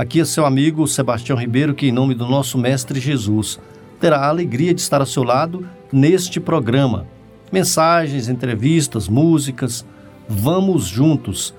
Aqui 0.00 0.18
é 0.18 0.24
seu 0.24 0.46
amigo 0.46 0.88
Sebastião 0.88 1.36
Ribeiro, 1.36 1.74
que, 1.74 1.86
em 1.88 1.92
nome 1.92 2.14
do 2.14 2.26
nosso 2.26 2.56
Mestre 2.56 2.98
Jesus, 2.98 3.60
terá 4.00 4.16
a 4.16 4.28
alegria 4.30 4.72
de 4.72 4.80
estar 4.80 4.98
ao 4.98 5.06
seu 5.06 5.22
lado 5.22 5.68
neste 5.92 6.40
programa. 6.40 7.06
Mensagens, 7.52 8.26
entrevistas, 8.26 9.08
músicas. 9.08 9.84
Vamos 10.26 10.86
juntos 10.86 11.52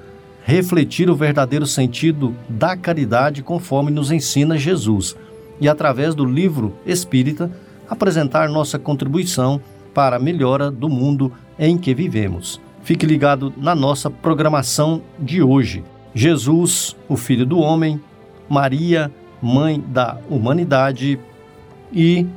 refletir 0.44 1.08
o 1.08 1.16
verdadeiro 1.16 1.67
sentido 1.67 2.36
da 2.50 2.76
caridade 2.76 3.44
conforme 3.44 3.91
nos 3.91 4.12
ensina 4.12 4.58
Jesus 4.58 5.16
e, 5.59 5.70
através 5.70 6.16
do 6.16 6.26
livro 6.26 6.76
espírita, 6.84 7.52
apresentar 7.88 8.50
nossa 8.50 8.80
contribuição 8.80 9.62
para 9.94 10.16
a 10.16 10.20
melhora 10.20 10.72
do 10.72 10.89
mundo 10.89 11.31
em 11.59 11.78
que 11.78 11.94
vivemos. 11.94 12.59
Fique 12.81 13.05
ligado 13.05 13.53
na 13.55 13.76
nossa 13.76 14.09
programação 14.09 15.03
de 15.20 15.44
hoje. 15.44 15.84
Jesus, 16.16 16.95
o 17.08 17.16
Filho 17.16 17.45
do 17.45 17.59
Homem, 17.59 18.02
Maria, 18.52 19.10
Mãe 19.41 19.80
da 19.80 20.18
Humanidade 20.30 21.18
e 21.92 22.28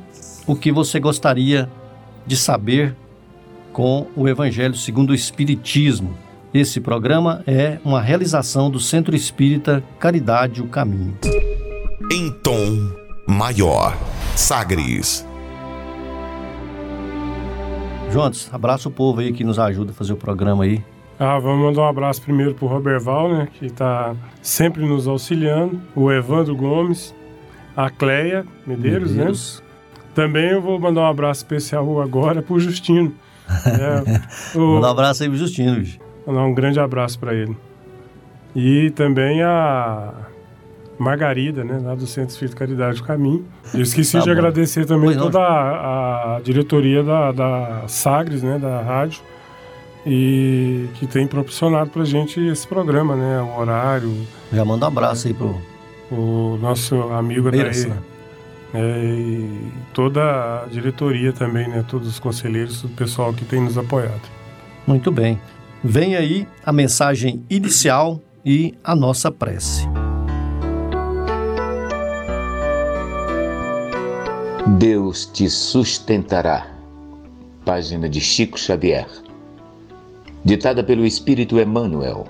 o 0.47 0.55
que 0.55 0.71
você 0.71 0.97
gostaria 0.97 1.69
de 2.25 2.37
saber 2.37 2.95
com 3.73 4.07
o 4.15 4.27
Evangelho 4.27 4.75
segundo 4.75 5.09
o 5.09 5.13
Espiritismo. 5.13 6.15
Esse 6.53 6.79
programa 6.79 7.43
é 7.45 7.79
uma 7.83 8.01
realização 8.01 8.71
do 8.71 8.79
Centro 8.79 9.13
Espírita 9.13 9.83
Caridade 9.99 10.61
o 10.61 10.67
Caminho. 10.69 11.17
Em 12.09 12.31
tom 12.31 12.89
maior, 13.27 13.97
Sagres. 14.37 15.27
Jontes, 18.13 18.49
abraça 18.53 18.87
o 18.87 18.91
povo 18.91 19.19
aí 19.19 19.33
que 19.33 19.43
nos 19.43 19.59
ajuda 19.59 19.91
a 19.91 19.93
fazer 19.93 20.13
o 20.13 20.17
programa 20.17 20.63
aí. 20.63 20.81
Ah, 21.17 21.39
vamos 21.39 21.65
mandar 21.65 21.81
um 21.81 21.87
abraço 21.87 22.21
primeiro 22.21 22.53
pro 22.53 22.67
Roberval, 22.67 23.29
né, 23.29 23.47
que 23.53 23.67
está 23.67 24.13
sempre 24.41 24.85
nos 24.85 25.07
auxiliando, 25.07 25.81
o 25.95 26.11
Evandro 26.11 26.55
Gomes, 26.55 27.15
a 27.75 27.89
Cleia 27.89 28.45
Medeiros, 28.67 29.11
né? 29.11 29.17
Medeiros. 29.17 29.59
né? 29.59 29.65
Também 30.13 30.49
eu 30.51 30.61
vou 30.61 30.79
mandar 30.79 31.01
um 31.01 31.07
abraço 31.07 31.41
especial 31.41 32.01
agora 32.01 32.41
pro 32.41 32.59
Justino. 32.59 33.13
É, 33.47 34.57
o... 34.57 34.75
Mandar 34.75 34.87
um 34.87 34.91
abraço 34.91 35.21
aí 35.21 35.29
pro 35.29 35.37
Justino, 35.37 35.75
bicho. 35.75 35.99
Mandar 36.25 36.41
um 36.45 36.53
grande 36.53 36.79
abraço 36.79 37.19
para 37.19 37.31
ele. 37.31 37.55
E 38.55 38.89
também 38.89 39.43
a 39.43 40.13
Margarida, 40.97 41.63
né, 41.63 41.79
lá 41.83 41.93
do 41.93 42.07
Centro 42.07 42.31
Espírito 42.31 42.55
Caridade 42.55 42.97
do 42.97 43.03
Caminho. 43.03 43.45
Eu 43.73 43.81
esqueci 43.81 44.13
tá 44.13 44.19
de 44.19 44.25
bom. 44.25 44.31
agradecer 44.31 44.85
também 44.85 45.11
pois 45.11 45.17
toda 45.17 45.39
a, 45.39 46.37
a, 46.37 46.39
diretoria 46.41 47.03
da, 47.03 47.31
da 47.31 47.83
Sagres, 47.87 48.41
né, 48.41 48.57
da 48.57 48.81
rádio, 48.81 49.21
e 50.05 50.87
que 50.95 51.07
tem 51.07 51.25
proporcionado 51.25 51.89
pra 51.89 52.05
gente 52.05 52.39
esse 52.39 52.67
programa, 52.67 53.15
né, 53.15 53.41
o 53.41 53.59
horário. 53.59 54.13
Já 54.51 54.63
manda 54.63 54.85
um 54.85 54.87
abraço 54.87 55.27
aí 55.27 55.33
pro... 55.33 55.59
O 56.11 56.57
nosso 56.61 56.95
amigo 57.13 57.49
Beira-se, 57.49 57.87
daí, 57.87 57.97
é, 58.75 58.79
e 58.79 59.71
toda 59.91 60.21
a 60.63 60.67
diretoria 60.69 61.33
também, 61.33 61.67
né, 61.67 61.83
todos 61.87 62.07
os 62.07 62.19
conselheiros, 62.19 62.83
o 62.83 62.89
pessoal 62.89 63.33
que 63.33 63.43
tem 63.43 63.59
nos 63.59 63.75
apoiado. 63.75 64.21
Muito 64.85 65.11
bem. 65.11 65.41
Vem 65.83 66.15
aí 66.15 66.47
a 66.63 66.71
mensagem 66.71 67.43
inicial 67.49 68.21
e 68.45 68.75
a 68.83 68.95
nossa 68.95 69.31
prece. 69.31 69.87
Deus 74.77 75.25
te 75.25 75.49
sustentará. 75.49 76.67
Página 77.65 78.07
de 78.07 78.21
Chico 78.21 78.59
Xavier. 78.59 79.07
Ditada 80.45 80.83
pelo 80.83 81.03
Espírito 81.03 81.59
Emmanuel. 81.59 82.27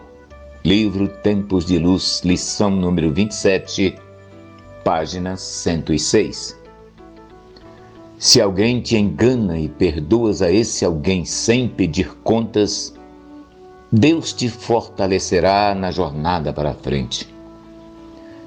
Livro 0.63 1.05
Tempos 1.05 1.65
de 1.65 1.77
Luz, 1.77 2.21
lição 2.23 2.71
número 2.71 3.13
27, 3.13 3.93
página 4.85 5.35
106. 5.35 6.57
Se 8.17 8.39
alguém 8.39 8.79
te 8.79 8.95
engana 8.95 9.59
e 9.59 9.67
perdoas 9.67 10.41
a 10.41 10.49
esse 10.49 10.85
alguém 10.85 11.25
sem 11.25 11.67
pedir 11.67 12.15
contas, 12.23 12.95
Deus 13.91 14.31
te 14.31 14.47
fortalecerá 14.47 15.75
na 15.75 15.91
jornada 15.91 16.53
para 16.53 16.71
a 16.71 16.73
frente. 16.73 17.27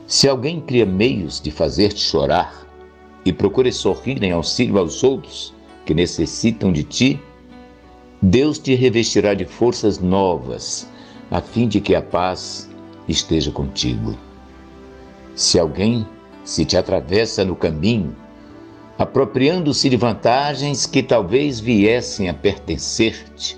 Se 0.07 0.27
alguém 0.27 0.63
cria 0.63 0.87
meios 0.87 1.43
de 1.43 1.51
fazer-te 1.51 2.01
chorar, 2.01 2.67
e 3.23 3.35
procure 3.35 3.71
sorrir 3.71 4.23
em 4.23 4.33
auxílio 4.33 4.79
aos 4.79 5.05
outros 5.05 5.53
que 5.85 5.93
necessitam 5.93 6.73
de 6.73 6.85
ti, 6.85 7.21
Deus 8.21 8.59
te 8.59 8.75
revestirá 8.75 9.33
de 9.33 9.45
forças 9.45 10.01
novas, 10.01 10.89
a 11.31 11.41
fim 11.41 11.69
de 11.69 11.81
que 11.81 11.95
a 11.95 12.03
paz 12.03 12.69
esteja 13.09 13.53
contigo. 13.53 14.19
Se 15.37 15.57
alguém 15.57 16.05
se 16.43 16.65
te 16.65 16.77
atravessa 16.77 17.45
no 17.45 17.55
caminho, 17.55 18.17
apropriando-se 18.99 19.89
de 19.89 19.97
vantagens 19.97 20.85
que 20.85 21.01
talvez 21.01 21.61
viessem 21.61 22.29
a 22.29 22.35
pertencer-te, 22.35 23.57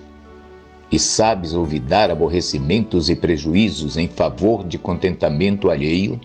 e 0.93 0.99
sabes 0.99 1.55
olvidar 1.55 2.11
aborrecimentos 2.11 3.09
e 3.09 3.17
prejuízos 3.17 3.97
em 3.97 4.09
favor 4.09 4.63
de 4.63 4.77
contentamento 4.77 5.71
alheio, 5.71 6.21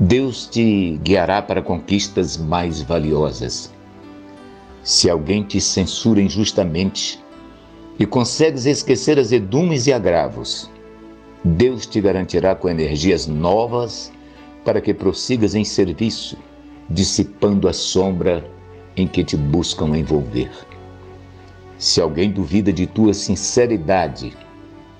Deus 0.00 0.44
te 0.46 0.98
guiará 1.04 1.40
para 1.40 1.62
conquistas 1.62 2.36
mais 2.36 2.82
valiosas. 2.82 3.72
Se 4.82 5.08
alguém 5.08 5.44
te 5.44 5.60
censura 5.60 6.20
injustamente 6.20 7.20
e 7.98 8.06
consegues 8.06 8.64
esquecer 8.64 9.18
azedumes 9.18 9.86
e 9.86 9.92
agravos, 9.92 10.70
Deus 11.42 11.86
te 11.86 12.00
garantirá 12.00 12.54
com 12.54 12.68
energias 12.68 13.26
novas 13.26 14.12
para 14.64 14.80
que 14.80 14.94
prossigas 14.94 15.54
em 15.54 15.64
serviço, 15.64 16.36
dissipando 16.88 17.68
a 17.68 17.72
sombra 17.72 18.44
em 18.96 19.06
que 19.06 19.24
te 19.24 19.36
buscam 19.36 19.96
envolver. 19.96 20.50
Se 21.76 22.00
alguém 22.00 22.30
duvida 22.30 22.72
de 22.72 22.86
tua 22.86 23.14
sinceridade 23.14 24.36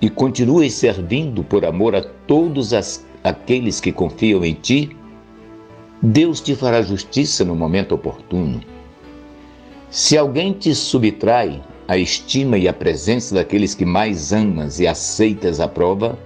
e 0.01 0.09
continuas 0.09 0.73
servindo 0.73 1.43
por 1.43 1.65
amor 1.65 1.95
a 1.95 2.01
todos 2.01 2.73
as 2.73 3.05
aqueles 3.23 3.81
que 3.81 3.91
confiam 3.91 4.45
em 4.45 4.53
ti, 4.53 4.95
Deus 6.01 6.39
te 6.39 6.55
fará 6.55 6.81
justiça 6.81 7.43
no 7.43 7.53
momento 7.55 7.93
oportuno. 7.93 8.61
Se 9.89 10.17
alguém 10.17 10.53
te 10.53 10.73
subtrai 10.73 11.61
a 11.89 11.97
estima 11.97 12.55
e 12.55 12.67
a 12.67 12.73
presença 12.73 13.33
daqueles 13.33 13.73
que 13.73 13.83
mais 13.83 14.31
amas 14.31 14.79
e 14.79 14.85
aceitas 14.85 15.59
a 15.59 15.67
prova, 15.67 16.19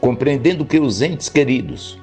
compreendendo 0.00 0.66
que 0.66 0.80
os 0.80 1.00
entes 1.00 1.28
queridos 1.28 1.96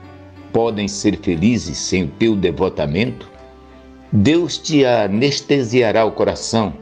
podem 0.53 0.88
ser 0.88 1.18
felizes 1.18 1.78
sem 1.78 2.03
o 2.03 2.08
teu 2.08 2.34
devotamento, 2.34 3.30
Deus 4.09 4.58
te 4.58 4.86
anestesiará 4.86 6.06
o 6.06 6.14
coração, 6.14 6.76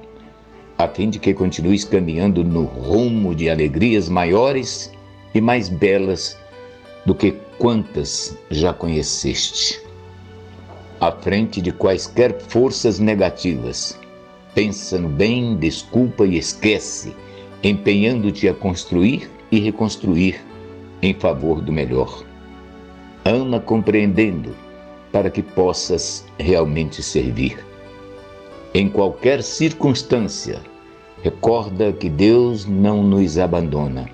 a 0.78 0.88
fim 0.88 1.10
de 1.10 1.18
que 1.18 1.34
continues 1.34 1.84
caminhando 1.84 2.44
no 2.44 2.66
rumo 2.66 3.34
de 3.34 3.50
alegrias 3.50 4.08
maiores 4.08 4.92
e 5.34 5.42
mais 5.42 5.70
belas 5.70 6.38
do 7.04 7.16
que 7.16 7.34
quantas 7.58 8.38
já 8.52 8.72
conheceste. 8.72 9.82
À 11.02 11.12
frente 11.12 11.60
de 11.60 11.72
quaisquer 11.72 12.40
forças 12.42 13.00
negativas, 13.00 13.98
pensa 14.56 14.98
no 14.98 15.08
bem, 15.08 15.56
desculpa 15.56 16.26
e 16.26 16.38
esquece, 16.38 17.16
empenhando-te 17.62 18.48
a 18.48 18.54
construir 18.56 19.30
e 19.52 19.60
reconstruir 19.60 20.44
em 21.02 21.14
favor 21.14 21.62
do 21.62 21.72
melhor. 21.72 22.24
Ama 23.24 23.60
compreendendo, 23.60 24.56
para 25.12 25.30
que 25.30 25.44
possas 25.44 26.26
realmente 26.40 27.04
servir. 27.04 27.64
Em 28.74 28.90
qualquer 28.90 29.44
circunstância, 29.44 30.60
recorda 31.22 31.94
que 31.94 32.10
Deus 32.10 32.66
não 32.66 33.04
nos 33.04 33.38
abandona. 33.38 34.10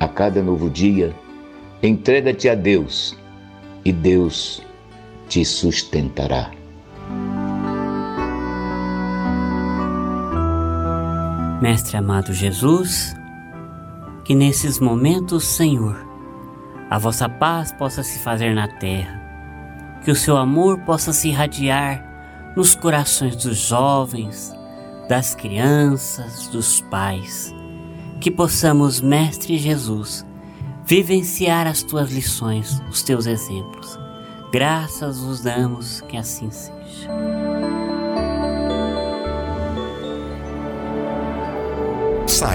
A 0.00 0.08
cada 0.08 0.42
novo 0.42 0.70
dia, 0.70 1.14
Entrega-te 1.82 2.48
a 2.48 2.54
Deus 2.54 3.14
e 3.84 3.92
Deus 3.92 4.62
te 5.28 5.44
sustentará. 5.44 6.55
Mestre 11.60 11.96
amado 11.96 12.34
Jesus, 12.34 13.16
que 14.24 14.34
nesses 14.34 14.78
momentos, 14.78 15.44
Senhor, 15.44 15.96
a 16.90 16.98
vossa 16.98 17.28
paz 17.28 17.72
possa 17.72 18.02
se 18.02 18.18
fazer 18.18 18.54
na 18.54 18.68
terra, 18.68 19.20
que 20.04 20.10
o 20.10 20.14
seu 20.14 20.36
amor 20.36 20.78
possa 20.80 21.14
se 21.14 21.28
irradiar 21.28 22.52
nos 22.54 22.74
corações 22.74 23.36
dos 23.36 23.56
jovens, 23.56 24.54
das 25.08 25.34
crianças, 25.34 26.46
dos 26.48 26.82
pais. 26.82 27.54
Que 28.20 28.30
possamos, 28.30 29.00
Mestre 29.00 29.56
Jesus, 29.56 30.26
vivenciar 30.84 31.66
as 31.66 31.82
tuas 31.82 32.12
lições, 32.12 32.82
os 32.90 33.02
teus 33.02 33.26
exemplos. 33.26 33.98
Graças 34.52 35.20
vos 35.20 35.40
damos 35.40 36.02
que 36.02 36.18
assim 36.18 36.50
seja. 36.50 37.35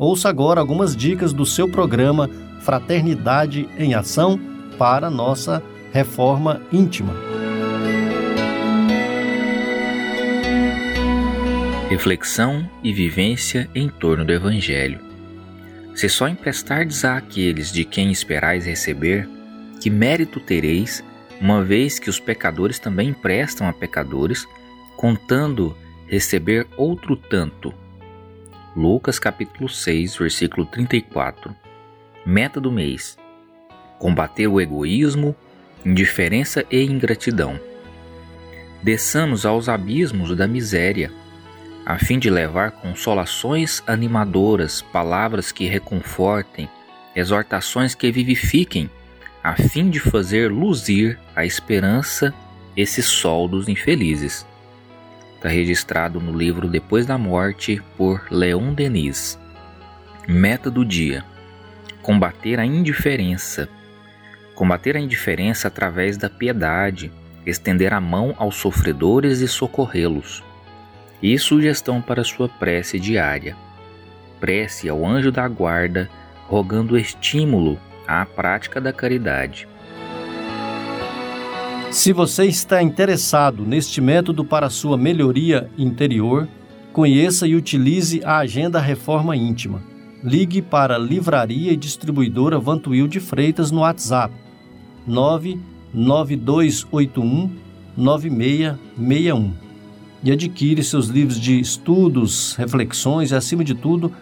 Ouça 0.00 0.30
agora 0.30 0.60
algumas 0.60 0.96
dicas 0.96 1.30
do 1.30 1.44
seu 1.44 1.68
programa 1.68 2.26
Fraternidade 2.62 3.68
em 3.76 3.92
Ação 3.92 4.40
para 4.78 5.10
nossa 5.10 5.62
reforma 5.92 6.62
íntima. 6.72 7.12
Reflexão 11.90 12.66
e 12.82 12.94
vivência 12.94 13.68
em 13.74 13.90
torno 13.90 14.24
do 14.24 14.32
Evangelho. 14.32 15.00
Se 15.94 16.08
só 16.08 16.28
emprestardes 16.28 17.04
àqueles 17.04 17.70
de 17.70 17.84
quem 17.84 18.10
esperais 18.10 18.64
receber, 18.64 19.28
que 19.82 19.90
mérito 19.90 20.40
tereis, 20.40 21.04
uma 21.38 21.62
vez 21.62 21.98
que 21.98 22.08
os 22.08 22.18
pecadores 22.18 22.78
também 22.78 23.10
emprestam 23.10 23.68
a 23.68 23.72
pecadores, 23.74 24.48
contando 24.96 25.76
receber 26.06 26.66
outro 26.78 27.16
tanto. 27.16 27.74
Lucas 28.76 29.18
capítulo 29.18 29.68
6, 29.68 30.16
versículo 30.16 30.64
34. 30.64 31.54
Meta 32.24 32.60
do 32.60 32.70
mês: 32.70 33.18
combater 33.98 34.46
o 34.46 34.60
egoísmo, 34.60 35.34
indiferença 35.84 36.64
e 36.70 36.84
ingratidão. 36.84 37.58
Desçamos 38.80 39.44
aos 39.44 39.68
abismos 39.68 40.36
da 40.36 40.46
miséria 40.46 41.10
a 41.84 41.98
fim 41.98 42.18
de 42.18 42.30
levar 42.30 42.70
consolações 42.70 43.82
animadoras, 43.88 44.80
palavras 44.80 45.50
que 45.50 45.66
reconfortem, 45.66 46.68
exortações 47.16 47.96
que 47.96 48.12
vivifiquem, 48.12 48.88
a 49.42 49.56
fim 49.56 49.90
de 49.90 49.98
fazer 49.98 50.48
luzir 50.52 51.18
a 51.34 51.44
esperança 51.44 52.32
esse 52.76 53.02
sol 53.02 53.48
dos 53.48 53.68
infelizes. 53.68 54.46
Está 55.40 55.48
registrado 55.48 56.20
no 56.20 56.36
livro 56.36 56.68
Depois 56.68 57.06
da 57.06 57.16
Morte 57.16 57.82
por 57.96 58.26
Leon 58.30 58.74
Denis. 58.74 59.38
Meta 60.28 60.70
do 60.70 60.84
dia: 60.84 61.24
combater 62.02 62.60
a 62.60 62.66
indiferença. 62.66 63.66
Combater 64.54 64.98
a 64.98 65.00
indiferença 65.00 65.66
através 65.66 66.18
da 66.18 66.28
piedade, 66.28 67.10
estender 67.46 67.94
a 67.94 68.00
mão 68.02 68.34
aos 68.36 68.56
sofredores 68.56 69.40
e 69.40 69.48
socorrê-los 69.48 70.44
e 71.22 71.38
sugestão 71.38 72.02
para 72.02 72.22
sua 72.22 72.46
prece 72.46 73.00
diária. 73.00 73.56
Prece 74.38 74.90
ao 74.90 75.06
anjo 75.06 75.32
da 75.32 75.48
guarda, 75.48 76.06
rogando 76.48 76.98
estímulo 76.98 77.80
à 78.06 78.26
prática 78.26 78.78
da 78.78 78.92
caridade. 78.92 79.66
Se 81.90 82.12
você 82.12 82.44
está 82.46 82.80
interessado 82.80 83.66
neste 83.66 84.00
método 84.00 84.44
para 84.44 84.70
sua 84.70 84.96
melhoria 84.96 85.68
interior, 85.76 86.46
conheça 86.92 87.48
e 87.48 87.56
utilize 87.56 88.22
a 88.24 88.38
Agenda 88.38 88.78
Reforma 88.78 89.36
Íntima. 89.36 89.82
Ligue 90.22 90.62
para 90.62 90.94
a 90.94 90.98
Livraria 90.98 91.72
e 91.72 91.76
Distribuidora 91.76 92.60
Vantuil 92.60 93.08
de 93.08 93.18
Freitas 93.18 93.72
no 93.72 93.80
WhatsApp 93.80 94.32
99281 95.04 97.50
9661 97.96 99.52
e 100.22 100.30
adquire 100.30 100.84
seus 100.84 101.08
livros 101.08 101.40
de 101.40 101.58
estudos, 101.58 102.54
reflexões 102.54 103.32
e, 103.32 103.34
acima 103.34 103.64
de 103.64 103.74
tudo, 103.74 104.12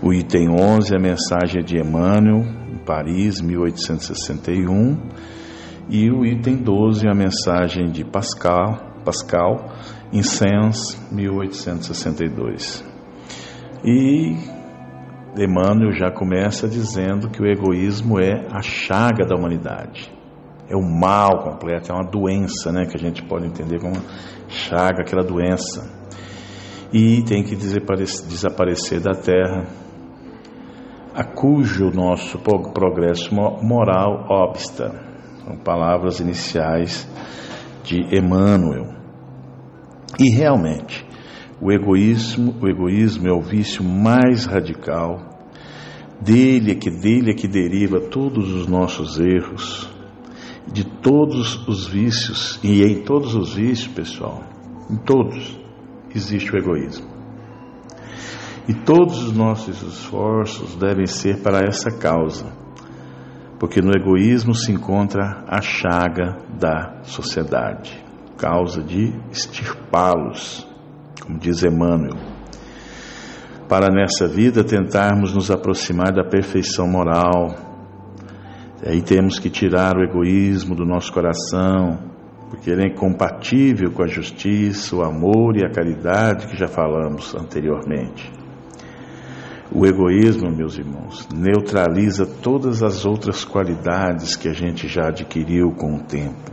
O 0.00 0.10
item 0.14 0.48
11 0.58 0.94
é 0.94 0.96
a 0.96 0.98
mensagem 0.98 1.62
de 1.62 1.76
Emmanuel, 1.76 2.46
em 2.72 2.78
Paris, 2.78 3.42
1861 3.42 5.37
e 5.88 6.10
o 6.10 6.24
item 6.24 6.56
12 6.56 7.06
é 7.06 7.10
a 7.10 7.14
mensagem 7.14 7.90
de 7.90 8.04
Pascal, 8.04 8.78
Pascal 9.04 9.70
em 10.12 10.22
Sens, 10.22 11.00
1862. 11.10 12.84
E 13.82 14.36
Emmanuel 15.36 15.92
já 15.92 16.10
começa 16.10 16.68
dizendo 16.68 17.30
que 17.30 17.42
o 17.42 17.46
egoísmo 17.46 18.20
é 18.20 18.46
a 18.52 18.60
chaga 18.60 19.24
da 19.24 19.34
humanidade. 19.34 20.12
É 20.68 20.76
o 20.76 20.82
mal 20.82 21.38
completo, 21.42 21.90
é 21.90 21.94
uma 21.94 22.04
doença, 22.04 22.70
né, 22.70 22.84
que 22.84 22.96
a 22.96 23.00
gente 23.00 23.22
pode 23.22 23.46
entender 23.46 23.80
como 23.80 23.96
chaga, 24.48 25.00
aquela 25.00 25.24
doença. 25.24 25.96
E 26.92 27.22
tem 27.22 27.42
que 27.42 27.56
desaparecer 27.56 29.00
da 29.00 29.12
terra, 29.12 29.66
a 31.14 31.24
cujo 31.24 31.90
nosso 31.90 32.38
progresso 32.38 33.34
moral 33.34 34.26
obsta. 34.28 35.07
São 35.48 35.56
palavras 35.56 36.20
iniciais 36.20 37.08
de 37.82 38.00
Emmanuel. 38.14 38.94
E 40.18 40.28
realmente, 40.28 41.06
o 41.58 41.72
egoísmo, 41.72 42.54
o 42.60 42.68
egoísmo 42.68 43.26
é 43.26 43.32
o 43.32 43.40
vício 43.40 43.82
mais 43.82 44.44
radical. 44.44 45.26
Dele 46.20 46.72
é 46.72 46.74
que 46.74 46.90
dele 46.90 47.30
é 47.30 47.34
que 47.34 47.48
deriva 47.48 47.98
todos 47.98 48.52
os 48.52 48.66
nossos 48.66 49.18
erros, 49.18 49.88
de 50.70 50.84
todos 50.84 51.66
os 51.66 51.86
vícios 51.86 52.60
e 52.62 52.82
em 52.82 53.02
todos 53.02 53.34
os 53.34 53.54
vícios, 53.54 53.88
pessoal, 53.88 54.42
em 54.90 54.96
todos 54.96 55.58
existe 56.14 56.52
o 56.52 56.58
egoísmo. 56.58 57.06
E 58.68 58.74
todos 58.74 59.22
os 59.22 59.32
nossos 59.32 59.80
esforços 59.82 60.74
devem 60.74 61.06
ser 61.06 61.40
para 61.40 61.66
essa 61.66 61.90
causa, 61.90 62.52
porque 63.58 63.82
no 63.82 63.90
egoísmo 63.90 64.54
se 64.54 64.70
encontra 64.70 65.44
a 65.46 65.60
chaga 65.60 66.36
da 66.58 67.00
sociedade, 67.02 68.04
causa 68.36 68.82
de 68.82 69.12
extirpá-los, 69.30 70.66
como 71.20 71.38
diz 71.38 71.64
Emmanuel, 71.64 72.16
para 73.68 73.88
nessa 73.90 74.26
vida 74.26 74.64
tentarmos 74.64 75.34
nos 75.34 75.50
aproximar 75.50 76.12
da 76.12 76.24
perfeição 76.24 76.88
moral. 76.88 77.54
Aí 78.86 79.02
temos 79.02 79.38
que 79.38 79.50
tirar 79.50 79.96
o 79.96 80.02
egoísmo 80.02 80.74
do 80.74 80.86
nosso 80.86 81.12
coração, 81.12 81.98
porque 82.48 82.70
ele 82.70 82.84
é 82.84 82.86
incompatível 82.86 83.90
com 83.90 84.02
a 84.02 84.06
justiça, 84.06 84.96
o 84.96 85.02
amor 85.02 85.56
e 85.56 85.64
a 85.64 85.70
caridade 85.70 86.46
que 86.46 86.56
já 86.56 86.68
falamos 86.68 87.34
anteriormente. 87.34 88.32
O 89.70 89.84
egoísmo, 89.84 90.50
meus 90.50 90.78
irmãos, 90.78 91.28
neutraliza 91.28 92.24
todas 92.24 92.82
as 92.82 93.04
outras 93.04 93.44
qualidades 93.44 94.34
que 94.34 94.48
a 94.48 94.54
gente 94.54 94.88
já 94.88 95.08
adquiriu 95.08 95.72
com 95.72 95.96
o 95.96 96.00
tempo. 96.00 96.50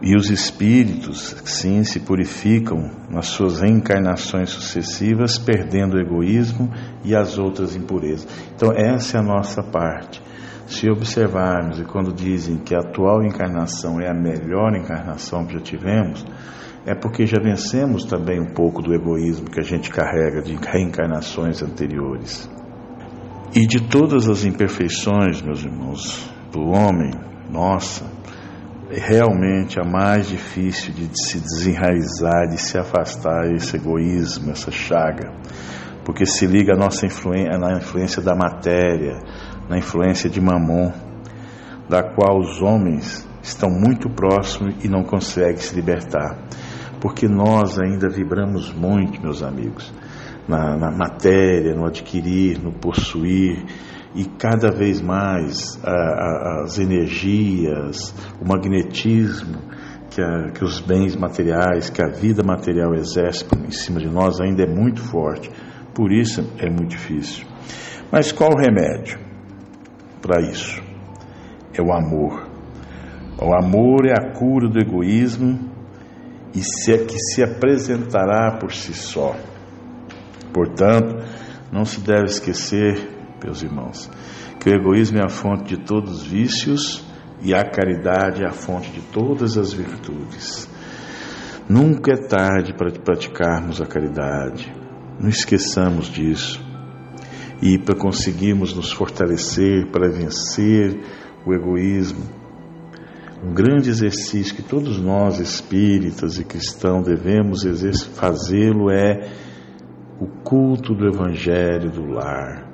E 0.00 0.16
os 0.16 0.30
espíritos, 0.30 1.36
sim, 1.44 1.84
se 1.84 2.00
purificam 2.00 2.90
nas 3.10 3.26
suas 3.26 3.60
reencarnações 3.60 4.48
sucessivas, 4.48 5.38
perdendo 5.38 5.94
o 5.96 6.00
egoísmo 6.00 6.72
e 7.04 7.14
as 7.14 7.38
outras 7.38 7.76
impurezas. 7.76 8.26
Então, 8.56 8.72
essa 8.74 9.18
é 9.18 9.20
a 9.20 9.22
nossa 9.22 9.62
parte. 9.62 10.22
Se 10.66 10.90
observarmos, 10.90 11.78
e 11.78 11.84
quando 11.84 12.14
dizem 12.14 12.56
que 12.56 12.74
a 12.74 12.78
atual 12.78 13.22
encarnação 13.22 14.00
é 14.00 14.08
a 14.08 14.14
melhor 14.14 14.74
encarnação 14.74 15.44
que 15.44 15.52
já 15.52 15.60
tivemos, 15.60 16.24
é 16.84 16.94
porque 16.94 17.26
já 17.26 17.38
vencemos 17.40 18.04
também 18.04 18.40
um 18.40 18.52
pouco 18.52 18.82
do 18.82 18.92
egoísmo 18.92 19.48
que 19.48 19.60
a 19.60 19.62
gente 19.62 19.90
carrega 19.90 20.42
de 20.42 20.56
reencarnações 20.56 21.62
anteriores. 21.62 22.50
E 23.54 23.66
de 23.66 23.82
todas 23.88 24.28
as 24.28 24.44
imperfeições, 24.44 25.40
meus 25.42 25.62
irmãos, 25.62 26.28
do 26.50 26.60
homem, 26.70 27.12
nossa, 27.50 28.04
é 28.90 28.98
realmente 28.98 29.78
a 29.78 29.84
mais 29.84 30.28
difícil 30.28 30.92
de 30.92 31.08
se 31.14 31.38
desenraizar, 31.38 32.48
de 32.48 32.58
se 32.58 32.76
afastar 32.78 33.52
esse 33.52 33.76
egoísmo, 33.76 34.50
essa 34.50 34.70
chaga, 34.70 35.32
porque 36.04 36.26
se 36.26 36.46
liga 36.46 36.74
à 36.74 36.76
nossa 36.76 37.06
influência, 37.06 37.58
na 37.58 37.76
influência 37.76 38.20
da 38.20 38.34
matéria, 38.34 39.20
na 39.68 39.78
influência 39.78 40.28
de 40.28 40.40
Mamon, 40.40 40.90
da 41.88 42.02
qual 42.02 42.40
os 42.40 42.60
homens 42.60 43.28
estão 43.42 43.70
muito 43.70 44.10
próximos 44.10 44.82
e 44.84 44.88
não 44.88 45.04
conseguem 45.04 45.58
se 45.58 45.74
libertar 45.74 46.38
porque 47.02 47.26
nós 47.26 47.80
ainda 47.80 48.08
vibramos 48.08 48.72
muito, 48.72 49.20
meus 49.20 49.42
amigos, 49.42 49.92
na, 50.46 50.76
na 50.76 50.88
matéria, 50.92 51.74
no 51.74 51.84
adquirir, 51.84 52.62
no 52.62 52.72
possuir, 52.72 53.64
e 54.14 54.24
cada 54.24 54.70
vez 54.70 55.02
mais 55.02 55.80
a, 55.82 55.90
a, 55.90 56.62
as 56.62 56.78
energias, 56.78 58.14
o 58.40 58.46
magnetismo 58.46 59.58
que, 60.10 60.22
a, 60.22 60.52
que 60.52 60.62
os 60.62 60.78
bens 60.78 61.16
materiais, 61.16 61.90
que 61.90 62.00
a 62.00 62.08
vida 62.08 62.44
material 62.44 62.94
exerce 62.94 63.44
em 63.66 63.72
cima 63.72 63.98
de 63.98 64.08
nós 64.08 64.40
ainda 64.40 64.62
é 64.62 64.72
muito 64.72 65.00
forte. 65.00 65.50
Por 65.92 66.12
isso 66.12 66.40
é 66.58 66.70
muito 66.70 66.90
difícil. 66.90 67.44
Mas 68.12 68.30
qual 68.30 68.52
o 68.52 68.56
remédio 68.56 69.18
para 70.20 70.40
isso? 70.40 70.80
É 71.74 71.82
o 71.82 71.92
amor. 71.92 72.46
O 73.40 73.52
amor 73.52 74.06
é 74.06 74.12
a 74.12 74.32
cura 74.38 74.68
do 74.68 74.78
egoísmo 74.78 75.71
e 76.54 76.62
se 76.62 76.92
é 76.92 76.98
que 77.04 77.18
se 77.18 77.42
apresentará 77.42 78.58
por 78.58 78.72
si 78.72 78.92
só. 78.92 79.36
Portanto, 80.52 81.16
não 81.72 81.84
se 81.84 82.00
deve 82.00 82.24
esquecer, 82.24 83.08
meus 83.42 83.62
irmãos, 83.62 84.10
que 84.60 84.68
o 84.68 84.74
egoísmo 84.74 85.18
é 85.18 85.24
a 85.24 85.28
fonte 85.28 85.76
de 85.76 85.82
todos 85.82 86.22
os 86.22 86.26
vícios 86.26 87.04
e 87.40 87.54
a 87.54 87.64
caridade 87.64 88.44
é 88.44 88.46
a 88.46 88.52
fonte 88.52 88.90
de 88.90 89.00
todas 89.00 89.56
as 89.56 89.72
virtudes. 89.72 90.68
Nunca 91.68 92.12
é 92.12 92.28
tarde 92.28 92.74
para 92.74 92.90
praticarmos 92.92 93.80
a 93.80 93.86
caridade. 93.86 94.72
Não 95.18 95.28
esqueçamos 95.28 96.08
disso. 96.08 96.60
E 97.62 97.78
para 97.78 97.94
conseguirmos 97.94 98.74
nos 98.74 98.92
fortalecer, 98.92 99.86
para 99.90 100.10
vencer 100.10 101.00
o 101.46 101.54
egoísmo, 101.54 102.41
um 103.42 103.52
grande 103.52 103.90
exercício 103.90 104.54
que 104.54 104.62
todos 104.62 105.00
nós, 105.00 105.40
espíritas 105.40 106.38
e 106.38 106.44
cristãos, 106.44 107.04
devemos 107.04 107.64
fazê-lo 108.14 108.88
é 108.90 109.28
o 110.20 110.26
culto 110.44 110.94
do 110.94 111.08
Evangelho 111.08 111.90
do 111.90 112.04
lar, 112.06 112.70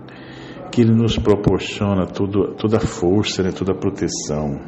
que 0.70 0.82
ele 0.82 0.94
nos 0.94 1.16
proporciona 1.16 2.06
todo, 2.06 2.54
toda 2.56 2.76
a 2.76 2.80
força, 2.80 3.42
né, 3.42 3.50
toda 3.50 3.72
a 3.72 3.74
proteção. 3.74 4.60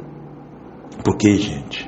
Porque, 1.03 1.35
gente, 1.35 1.87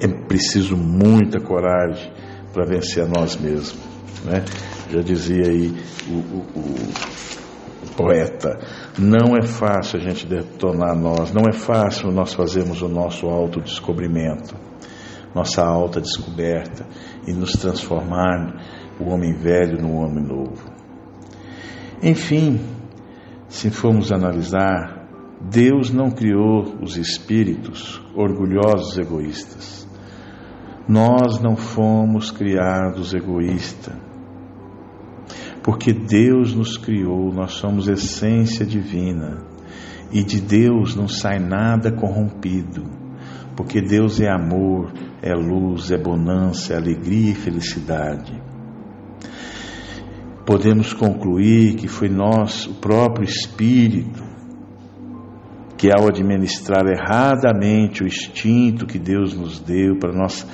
é 0.00 0.06
preciso 0.06 0.76
muita 0.76 1.40
coragem 1.40 2.12
para 2.52 2.64
vencer 2.64 3.02
a 3.02 3.08
nós 3.08 3.36
mesmos. 3.36 3.76
Né? 4.24 4.44
Já 4.90 5.00
dizia 5.00 5.50
aí 5.50 5.74
o, 6.08 6.14
o, 6.14 6.60
o 6.60 7.35
poeta 7.96 8.58
não 8.98 9.36
é 9.36 9.42
fácil 9.42 9.98
a 9.98 10.02
gente 10.02 10.26
detonar 10.26 10.94
nós, 10.94 11.32
não 11.32 11.48
é 11.48 11.52
fácil 11.52 12.12
nós 12.12 12.34
fazermos 12.34 12.82
o 12.82 12.88
nosso 12.88 13.26
autodescobrimento, 13.26 14.54
nossa 15.34 15.64
alta 15.64 16.00
descoberta 16.00 16.86
e 17.26 17.32
nos 17.32 17.52
transformar 17.52 18.62
o 19.00 19.10
homem 19.10 19.34
velho 19.34 19.80
no 19.80 19.94
homem 19.96 20.24
novo. 20.24 20.70
Enfim, 22.02 22.60
se 23.48 23.70
formos 23.70 24.12
analisar, 24.12 25.06
Deus 25.40 25.90
não 25.90 26.10
criou 26.10 26.76
os 26.82 26.96
espíritos 26.96 28.02
orgulhosos 28.14 28.98
egoístas. 28.98 29.86
Nós 30.88 31.40
não 31.40 31.56
fomos 31.56 32.30
criados 32.30 33.12
egoístas 33.12 34.05
porque 35.66 35.92
Deus 35.92 36.54
nos 36.54 36.78
criou, 36.78 37.32
nós 37.32 37.54
somos 37.54 37.88
essência 37.88 38.64
divina 38.64 39.38
e 40.12 40.22
de 40.22 40.40
Deus 40.40 40.94
não 40.94 41.08
sai 41.08 41.40
nada 41.40 41.90
corrompido, 41.90 42.84
porque 43.56 43.82
Deus 43.82 44.20
é 44.20 44.30
amor, 44.30 44.92
é 45.20 45.34
luz, 45.34 45.90
é 45.90 45.98
bonança, 45.98 46.72
é 46.72 46.76
alegria 46.76 47.32
e 47.32 47.34
felicidade. 47.34 48.40
Podemos 50.46 50.92
concluir 50.92 51.74
que 51.74 51.88
foi 51.88 52.08
nós, 52.08 52.66
o 52.68 52.74
próprio 52.74 53.24
Espírito, 53.24 54.22
que 55.76 55.88
ao 55.90 56.06
administrar 56.06 56.86
erradamente 56.86 58.04
o 58.04 58.06
instinto 58.06 58.86
que 58.86 59.00
Deus 59.00 59.34
nos 59.34 59.58
deu 59.58 59.98
para 59.98 60.16
nós 60.16 60.46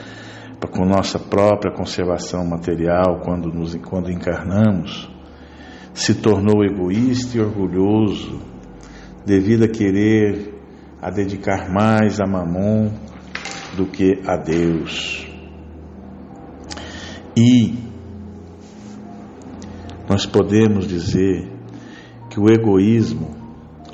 com 0.69 0.85
nossa 0.85 1.19
própria 1.19 1.73
conservação 1.73 2.47
material 2.47 3.21
quando, 3.25 3.53
nos, 3.53 3.75
quando 3.77 4.11
encarnamos, 4.11 5.11
se 5.93 6.15
tornou 6.15 6.65
egoísta 6.65 7.37
e 7.37 7.41
orgulhoso 7.41 8.41
devido 9.27 9.65
a 9.65 9.69
querer 9.69 10.55
a 11.01 11.11
dedicar 11.11 11.69
mais 11.69 12.21
a 12.21 12.27
Mamon 12.27 12.91
do 13.77 13.87
que 13.87 14.23
a 14.27 14.37
Deus. 14.37 15.27
E 17.37 17.75
nós 20.09 20.27
podemos 20.27 20.87
dizer 20.87 21.51
que 22.31 22.39
o 22.39 22.49
egoísmo 22.49 23.31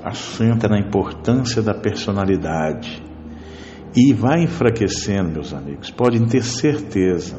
assenta 0.04 0.68
na 0.68 0.78
importância 0.78 1.62
da 1.62 1.74
personalidade 1.74 3.07
e 3.96 4.12
vai 4.12 4.42
enfraquecendo, 4.42 5.32
meus 5.32 5.52
amigos, 5.52 5.90
podem 5.90 6.26
ter 6.26 6.42
certeza, 6.42 7.36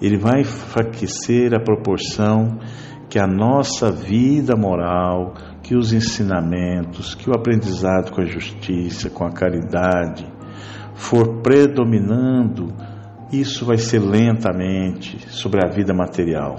ele 0.00 0.18
vai 0.18 0.40
enfraquecer 0.40 1.54
a 1.54 1.60
proporção 1.60 2.58
que 3.08 3.18
a 3.18 3.26
nossa 3.26 3.90
vida 3.90 4.54
moral, 4.54 5.34
que 5.62 5.74
os 5.74 5.92
ensinamentos, 5.92 7.14
que 7.14 7.28
o 7.28 7.34
aprendizado 7.34 8.12
com 8.12 8.20
a 8.20 8.26
justiça, 8.26 9.10
com 9.10 9.24
a 9.24 9.32
caridade, 9.32 10.26
for 10.94 11.40
predominando, 11.42 12.72
isso 13.32 13.64
vai 13.64 13.78
ser 13.78 14.00
lentamente 14.00 15.18
sobre 15.30 15.64
a 15.64 15.70
vida 15.70 15.94
material. 15.94 16.56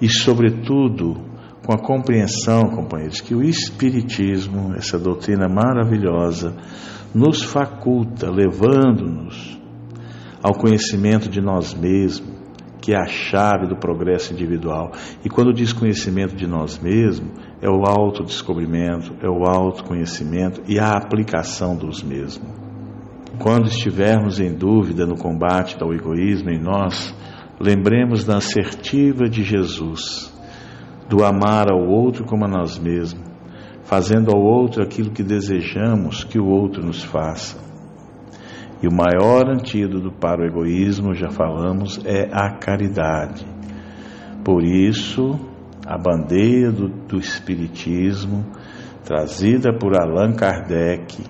E, 0.00 0.08
sobretudo, 0.08 1.14
com 1.64 1.72
a 1.72 1.78
compreensão, 1.78 2.70
companheiros, 2.70 3.20
que 3.20 3.34
o 3.34 3.42
Espiritismo, 3.42 4.74
essa 4.74 4.98
doutrina 4.98 5.48
maravilhosa, 5.48 6.54
nos 7.16 7.42
faculta, 7.42 8.30
levando-nos 8.30 9.58
ao 10.42 10.52
conhecimento 10.52 11.30
de 11.30 11.40
nós 11.40 11.72
mesmos, 11.72 12.36
que 12.82 12.92
é 12.92 12.98
a 12.98 13.06
chave 13.06 13.66
do 13.66 13.74
progresso 13.74 14.34
individual. 14.34 14.92
E 15.24 15.30
quando 15.30 15.50
diz 15.50 15.72
conhecimento 15.72 16.36
de 16.36 16.46
nós 16.46 16.78
mesmos, 16.78 17.30
é 17.62 17.70
o 17.70 17.86
autodescobrimento, 17.86 19.14
é 19.22 19.30
o 19.30 19.48
autoconhecimento 19.48 20.60
e 20.68 20.78
a 20.78 20.90
aplicação 20.90 21.74
dos 21.74 22.02
mesmos. 22.02 22.54
Quando 23.38 23.68
estivermos 23.68 24.38
em 24.38 24.54
dúvida 24.54 25.06
no 25.06 25.16
combate 25.16 25.74
ao 25.80 25.94
egoísmo 25.94 26.50
em 26.50 26.60
nós, 26.60 27.14
lembremos 27.58 28.26
da 28.26 28.36
assertiva 28.36 29.26
de 29.26 29.42
Jesus 29.42 30.36
do 31.08 31.24
amar 31.24 31.72
ao 31.72 31.88
outro 31.88 32.26
como 32.26 32.44
a 32.44 32.48
nós 32.48 32.78
mesmos, 32.78 33.25
fazendo 33.86 34.32
ao 34.32 34.42
outro 34.42 34.82
aquilo 34.82 35.10
que 35.10 35.22
desejamos 35.22 36.24
que 36.24 36.38
o 36.38 36.46
outro 36.46 36.84
nos 36.84 37.02
faça. 37.02 37.56
E 38.82 38.86
o 38.86 38.92
maior 38.92 39.48
antídoto 39.48 40.12
para 40.12 40.42
o 40.42 40.44
egoísmo, 40.44 41.14
já 41.14 41.30
falamos, 41.30 42.04
é 42.04 42.28
a 42.32 42.50
caridade. 42.58 43.46
Por 44.44 44.62
isso, 44.62 45.38
a 45.86 45.96
bandeira 45.96 46.70
do, 46.70 46.88
do 46.88 47.16
Espiritismo, 47.16 48.44
trazida 49.04 49.72
por 49.72 49.96
Allan 49.98 50.34
Kardec, 50.34 51.24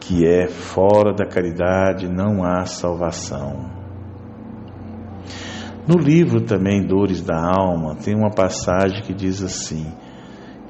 que 0.00 0.24
é 0.24 0.46
fora 0.46 1.12
da 1.12 1.26
caridade 1.26 2.08
não 2.08 2.44
há 2.44 2.64
salvação. 2.66 3.74
No 5.86 5.98
livro 5.98 6.40
também 6.40 6.86
Dores 6.86 7.20
da 7.20 7.36
Alma, 7.36 7.96
tem 7.96 8.14
uma 8.14 8.30
passagem 8.30 9.02
que 9.02 9.12
diz 9.12 9.42
assim: 9.42 9.86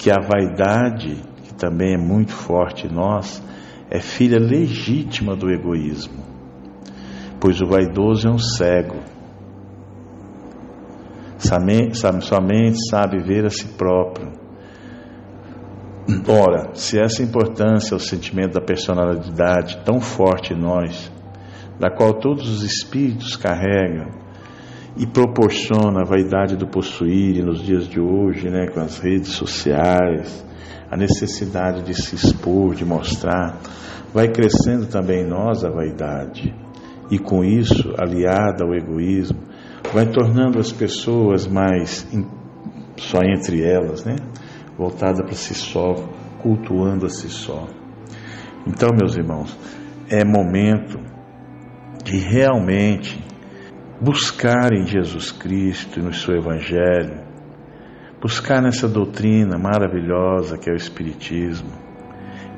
que 0.05 0.11
a 0.11 0.21
vaidade, 0.21 1.17
que 1.45 1.55
também 1.55 1.95
é 1.95 1.97
muito 1.97 2.31
forte 2.31 2.87
em 2.87 2.93
nós, 2.93 3.43
é 3.91 4.01
filha 4.01 4.39
legítima 4.39 5.35
do 5.35 5.51
egoísmo, 5.51 6.23
pois 7.41 7.59
o 7.63 7.67
vaidoso 7.67 8.29
é 8.29 8.31
um 8.31 8.37
cego. 8.37 8.99
Somente 11.39 12.77
sabe 12.91 13.23
ver 13.23 13.47
a 13.47 13.49
si 13.49 13.67
próprio. 13.79 14.31
Ora, 16.29 16.75
se 16.75 17.01
essa 17.01 17.23
importância, 17.23 17.97
o 17.97 18.01
sentimento 18.01 18.53
da 18.53 18.61
personalidade 18.61 19.79
tão 19.87 20.03
forte 20.03 20.53
em 20.53 20.61
nós, 20.61 21.11
da 21.81 21.89
qual 21.89 22.13
todos 22.13 22.47
os 22.47 22.63
espíritos 22.63 23.37
carregam, 23.37 24.24
e 24.97 25.07
proporciona 25.07 26.03
a 26.03 26.05
vaidade 26.05 26.57
do 26.57 26.67
possuir 26.67 27.45
nos 27.45 27.63
dias 27.63 27.89
de 27.89 28.01
hoje, 28.01 28.49
né, 28.49 28.69
com 28.69 28.81
as 28.81 28.99
redes 28.99 29.33
sociais, 29.33 30.45
a 30.91 30.97
necessidade 30.97 31.83
de 31.83 31.95
se 31.95 32.15
expor, 32.15 32.75
de 32.75 32.85
mostrar, 32.85 33.59
vai 34.13 34.29
crescendo 34.29 34.87
também 34.87 35.23
em 35.23 35.29
nós 35.29 35.65
a 35.65 35.71
vaidade. 35.71 36.55
E 37.11 37.19
com 37.19 37.45
isso, 37.45 37.93
aliada 37.99 38.65
ao 38.65 38.75
egoísmo, 38.75 39.41
vai 39.93 40.07
tornando 40.07 40.59
as 40.59 40.71
pessoas 40.71 41.47
mais 41.47 42.07
só 42.97 43.19
entre 43.23 43.63
elas, 43.63 44.05
né? 44.05 44.17
Voltada 44.79 45.25
para 45.25 45.35
si 45.35 45.55
só, 45.55 45.95
cultuando 46.41 47.07
a 47.07 47.09
si 47.09 47.29
só. 47.29 47.67
Então, 48.67 48.89
meus 48.97 49.17
irmãos, 49.17 49.59
é 50.09 50.25
momento 50.25 50.99
de 52.05 52.17
realmente 52.17 53.23
buscar 54.05 54.75
em 54.75 54.87
Jesus 54.87 55.33
Cristo 55.33 55.99
e 55.99 56.03
no 56.03 56.13
seu 56.13 56.37
Evangelho, 56.37 57.23
buscar 58.21 58.61
nessa 58.61 58.87
doutrina 58.87 59.57
maravilhosa 59.57 60.59
que 60.59 60.69
é 60.69 60.75
o 60.75 60.77
Espiritismo, 60.77 61.71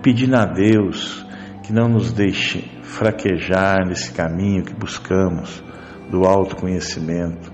pedindo 0.03 0.35
a 0.35 0.45
Deus 0.45 1.25
que 1.63 1.73
não 1.73 1.89
nos 1.89 2.13
deixe 2.13 2.69
fraquejar 2.83 3.87
nesse 3.87 4.11
caminho 4.11 4.65
que 4.65 4.75
buscamos 4.75 5.63
do 6.11 6.25
autoconhecimento, 6.25 7.53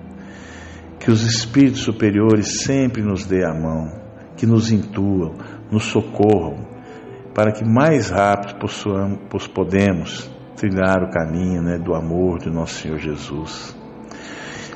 que 0.99 1.11
os 1.11 1.23
espíritos 1.25 1.83
superiores 1.83 2.63
sempre 2.63 3.03
nos 3.03 3.27
dê 3.27 3.45
a 3.45 3.53
mão, 3.53 3.93
que 4.39 4.47
nos 4.47 4.73
intuam, 4.73 5.35
nos 5.71 5.85
socorram, 5.85 6.67
para 7.35 7.53
que 7.53 7.63
mais 7.63 8.09
rápido 8.09 8.59
possamos, 8.59 9.47
podemos 9.49 10.31
trilhar 10.57 11.03
o 11.03 11.11
caminho 11.11 11.61
né, 11.61 11.77
do 11.77 11.95
amor 11.95 12.39
de 12.39 12.49
nosso 12.49 12.81
Senhor 12.81 12.99
Jesus. 12.99 13.82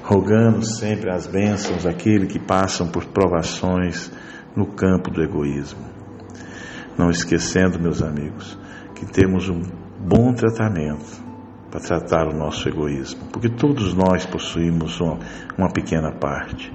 Rogando 0.08 0.64
sempre 0.64 1.10
as 1.10 1.26
bênçãos 1.26 1.82
daquele 1.82 2.28
que 2.28 2.38
passam 2.38 2.86
por 2.86 3.06
provações 3.06 4.08
no 4.54 4.64
campo 4.64 5.10
do 5.10 5.20
egoísmo. 5.20 5.84
Não 6.96 7.10
esquecendo, 7.10 7.80
meus 7.80 8.00
amigos, 8.00 8.56
que 8.94 9.04
temos 9.04 9.48
um 9.48 9.60
bom 9.98 10.32
tratamento 10.32 11.20
para 11.72 11.80
tratar 11.80 12.28
o 12.28 12.38
nosso 12.38 12.68
egoísmo, 12.68 13.26
porque 13.32 13.48
todos 13.48 13.94
nós 13.94 14.24
possuímos 14.24 15.00
uma, 15.00 15.18
uma 15.58 15.72
pequena 15.72 16.12
parte. 16.12 16.72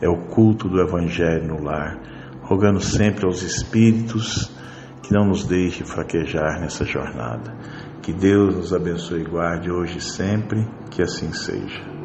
É 0.00 0.08
o 0.08 0.26
culto 0.26 0.68
do 0.68 0.80
Evangelho 0.80 1.48
no 1.48 1.60
lar, 1.60 1.98
rogando 2.42 2.78
sempre 2.78 3.26
aos 3.26 3.42
Espíritos 3.42 4.56
que 5.02 5.12
não 5.12 5.26
nos 5.26 5.44
deixe 5.44 5.82
fraquejar 5.82 6.60
nessa 6.60 6.84
jornada. 6.84 7.56
Que 8.00 8.12
Deus 8.12 8.54
nos 8.54 8.72
abençoe 8.72 9.22
e 9.22 9.28
guarde 9.28 9.68
hoje 9.68 9.98
e 9.98 10.00
sempre, 10.00 10.64
que 10.92 11.02
assim 11.02 11.32
seja. 11.32 11.97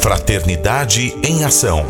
Fraternidade 0.00 1.12
em 1.24 1.44
Ação. 1.44 1.84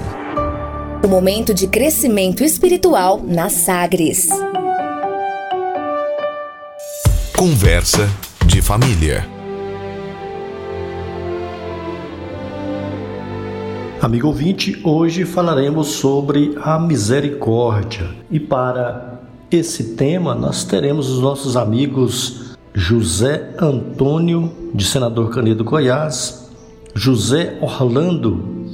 O 1.04 1.08
momento 1.08 1.52
de 1.52 1.68
crescimento 1.68 2.42
espiritual 2.42 3.22
na 3.22 3.50
Sagres. 3.50 4.30
Conversa 7.36 8.08
de 8.46 8.62
família. 8.62 9.26
Amigo 14.00 14.28
ouvinte, 14.28 14.80
hoje 14.82 15.26
falaremos 15.26 15.88
sobre 15.88 16.56
a 16.62 16.78
misericórdia. 16.78 18.08
E 18.30 18.40
para 18.40 19.20
esse 19.50 19.94
tema, 19.96 20.34
nós 20.34 20.64
teremos 20.64 21.10
os 21.10 21.20
nossos 21.20 21.58
amigos 21.58 22.56
José 22.72 23.50
Antônio, 23.60 24.50
de 24.74 24.84
Senador 24.84 25.30
Canedo 25.30 25.62
Goiás, 25.62 26.47
José 26.94 27.58
Orlando, 27.60 28.66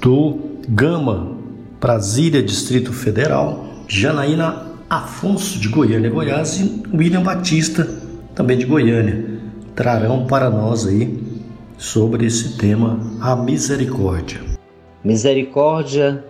do 0.00 0.38
Gama, 0.68 1.36
Brasília, 1.80 2.42
Distrito 2.42 2.92
Federal, 2.92 3.66
Janaína 3.86 4.66
Afonso, 4.88 5.58
de 5.58 5.68
Goiânia, 5.68 6.10
Goiás, 6.10 6.58
e 6.60 6.82
William 6.92 7.22
Batista, 7.22 7.88
também 8.34 8.58
de 8.58 8.66
Goiânia, 8.66 9.40
trarão 9.74 10.26
para 10.26 10.50
nós 10.50 10.86
aí 10.86 11.22
sobre 11.78 12.26
esse 12.26 12.56
tema, 12.56 12.98
a 13.20 13.36
misericórdia. 13.36 14.40
Misericórdia 15.04 16.24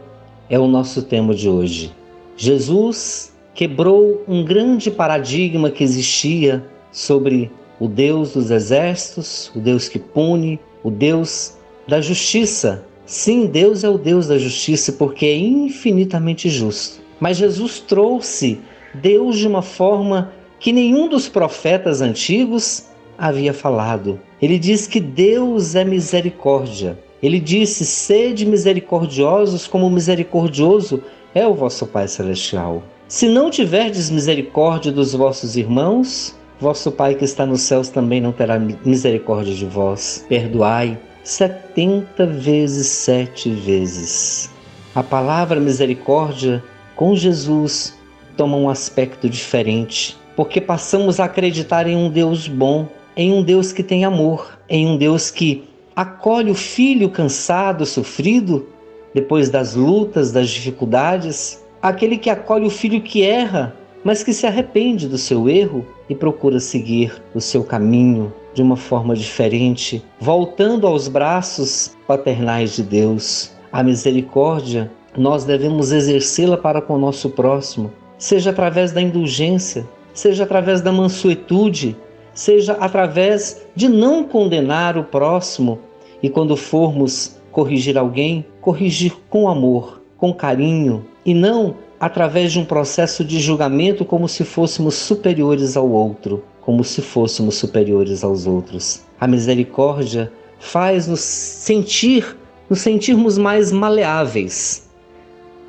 é 0.48 0.58
o 0.58 0.68
nosso 0.68 1.02
tema 1.02 1.34
de 1.34 1.48
hoje. 1.48 1.92
Jesus 2.36 3.32
quebrou 3.54 4.22
um 4.28 4.44
grande 4.44 4.90
paradigma 4.90 5.70
que 5.70 5.82
existia 5.82 6.64
sobre 6.92 7.50
o 7.78 7.88
Deus 7.88 8.34
dos 8.34 8.50
exércitos, 8.50 9.50
o 9.54 9.58
Deus 9.58 9.88
que 9.88 9.98
pune, 9.98 10.60
o 10.82 10.90
Deus 10.90 11.56
da 11.86 12.00
justiça. 12.00 12.84
Sim, 13.04 13.46
Deus 13.46 13.82
é 13.84 13.88
o 13.88 13.98
Deus 13.98 14.28
da 14.28 14.38
justiça 14.38 14.92
porque 14.92 15.26
é 15.26 15.36
infinitamente 15.36 16.48
justo. 16.48 17.00
Mas 17.18 17.36
Jesus 17.36 17.80
trouxe 17.80 18.60
Deus 18.94 19.38
de 19.38 19.46
uma 19.46 19.62
forma 19.62 20.32
que 20.58 20.72
nenhum 20.72 21.08
dos 21.08 21.28
profetas 21.28 22.00
antigos 22.00 22.86
havia 23.18 23.52
falado. 23.52 24.20
Ele 24.40 24.58
diz 24.58 24.86
que 24.86 25.00
Deus 25.00 25.74
é 25.74 25.84
misericórdia. 25.84 26.98
Ele 27.22 27.38
disse: 27.38 27.84
Sede 27.84 28.46
misericordiosos, 28.46 29.66
como 29.66 29.90
misericordioso 29.90 31.02
é 31.34 31.46
o 31.46 31.54
vosso 31.54 31.86
Pai 31.86 32.08
Celestial. 32.08 32.82
Se 33.06 33.28
não 33.28 33.50
tiverdes 33.50 34.08
misericórdia 34.08 34.90
dos 34.92 35.12
vossos 35.12 35.56
irmãos, 35.56 36.34
vosso 36.60 36.92
Pai 36.92 37.14
que 37.14 37.24
está 37.24 37.46
nos 37.46 37.62
céus 37.62 37.88
também 37.88 38.20
não 38.20 38.32
terá 38.32 38.58
misericórdia 38.58 39.54
de 39.54 39.64
vós. 39.64 40.24
Perdoai 40.28 40.98
setenta 41.24 42.26
vezes 42.26 42.86
sete 42.86 43.50
vezes. 43.50 44.50
A 44.94 45.02
palavra 45.02 45.58
misericórdia 45.58 46.62
com 46.94 47.16
Jesus 47.16 47.98
toma 48.36 48.56
um 48.56 48.68
aspecto 48.68 49.28
diferente, 49.28 50.16
porque 50.36 50.60
passamos 50.60 51.18
a 51.18 51.24
acreditar 51.24 51.86
em 51.86 51.96
um 51.96 52.10
Deus 52.10 52.46
bom, 52.46 52.88
em 53.16 53.32
um 53.32 53.42
Deus 53.42 53.72
que 53.72 53.82
tem 53.82 54.04
amor, 54.04 54.58
em 54.68 54.86
um 54.86 54.96
Deus 54.96 55.30
que 55.30 55.64
acolhe 55.96 56.50
o 56.50 56.54
filho 56.54 57.08
cansado, 57.08 57.86
sofrido, 57.86 58.66
depois 59.14 59.50
das 59.50 59.74
lutas, 59.74 60.32
das 60.32 60.48
dificuldades, 60.48 61.62
aquele 61.82 62.16
que 62.16 62.30
acolhe 62.30 62.66
o 62.66 62.70
filho 62.70 63.00
que 63.00 63.22
erra, 63.22 63.74
mas 64.04 64.22
que 64.22 64.32
se 64.32 64.46
arrepende 64.46 65.06
do 65.06 65.18
seu 65.18 65.48
erro 65.48 65.84
e 66.08 66.14
procura 66.14 66.58
seguir 66.58 67.22
o 67.34 67.40
seu 67.40 67.62
caminho 67.62 68.32
de 68.54 68.62
uma 68.62 68.76
forma 68.76 69.14
diferente, 69.14 70.02
voltando 70.18 70.86
aos 70.86 71.08
braços 71.08 71.96
paternais 72.06 72.74
de 72.74 72.82
Deus. 72.82 73.52
A 73.72 73.82
misericórdia, 73.82 74.90
nós 75.16 75.44
devemos 75.44 75.92
exercê-la 75.92 76.56
para 76.56 76.80
com 76.80 76.94
o 76.94 76.98
nosso 76.98 77.30
próximo, 77.30 77.92
seja 78.18 78.50
através 78.50 78.92
da 78.92 79.00
indulgência, 79.00 79.86
seja 80.12 80.44
através 80.44 80.80
da 80.80 80.92
mansuetude, 80.92 81.96
seja 82.34 82.72
através 82.74 83.66
de 83.74 83.88
não 83.88 84.24
condenar 84.24 84.96
o 84.96 85.04
próximo 85.04 85.78
e 86.22 86.28
quando 86.28 86.56
formos 86.56 87.36
corrigir 87.50 87.96
alguém, 87.96 88.44
corrigir 88.60 89.12
com 89.28 89.48
amor, 89.48 90.00
com 90.16 90.32
carinho 90.32 91.04
e 91.24 91.34
não 91.34 91.74
através 92.00 92.52
de 92.52 92.58
um 92.58 92.64
processo 92.64 93.22
de 93.22 93.38
julgamento 93.38 94.04
como 94.04 94.26
se 94.26 94.42
fôssemos 94.42 94.94
superiores 94.94 95.76
ao 95.76 95.88
outro. 95.88 96.42
como 96.60 96.84
se 96.84 97.00
fôssemos 97.02 97.56
superiores 97.56 98.22
aos 98.22 98.46
outros. 98.46 99.02
A 99.18 99.26
misericórdia 99.26 100.30
faz-nos 100.60 101.20
sentir, 101.20 102.36
nos 102.68 102.80
sentirmos 102.80 103.38
mais 103.38 103.72
maleáveis 103.72 104.88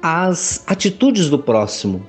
às 0.01 0.63
atitudes 0.67 1.29
do 1.29 1.39
próximo. 1.39 2.05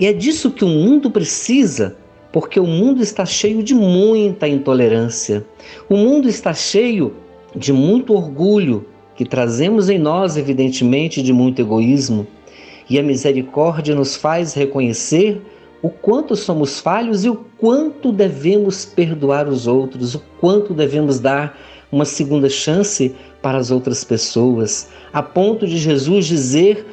E 0.00 0.06
é 0.06 0.12
disso 0.12 0.50
que 0.50 0.64
o 0.64 0.68
mundo 0.68 1.10
precisa, 1.10 1.96
porque 2.32 2.58
o 2.58 2.66
mundo 2.66 3.02
está 3.02 3.24
cheio 3.24 3.62
de 3.62 3.74
muita 3.74 4.48
intolerância. 4.48 5.44
O 5.88 5.96
mundo 5.96 6.28
está 6.28 6.52
cheio 6.52 7.14
de 7.54 7.72
muito 7.72 8.14
orgulho, 8.14 8.86
que 9.14 9.24
trazemos 9.24 9.88
em 9.88 9.98
nós, 9.98 10.36
evidentemente, 10.36 11.22
de 11.22 11.32
muito 11.32 11.60
egoísmo. 11.60 12.26
E 12.88 12.98
a 12.98 13.02
misericórdia 13.02 13.94
nos 13.94 14.16
faz 14.16 14.54
reconhecer 14.54 15.40
o 15.82 15.90
quanto 15.90 16.34
somos 16.34 16.80
falhos 16.80 17.24
e 17.24 17.28
o 17.28 17.36
quanto 17.58 18.10
devemos 18.10 18.84
perdoar 18.84 19.48
os 19.48 19.66
outros, 19.66 20.14
o 20.14 20.22
quanto 20.40 20.72
devemos 20.72 21.20
dar 21.20 21.58
uma 21.92 22.04
segunda 22.04 22.48
chance 22.48 23.14
para 23.42 23.58
as 23.58 23.70
outras 23.70 24.02
pessoas, 24.02 24.88
a 25.12 25.22
ponto 25.22 25.66
de 25.66 25.76
Jesus 25.76 26.26
dizer 26.26 26.86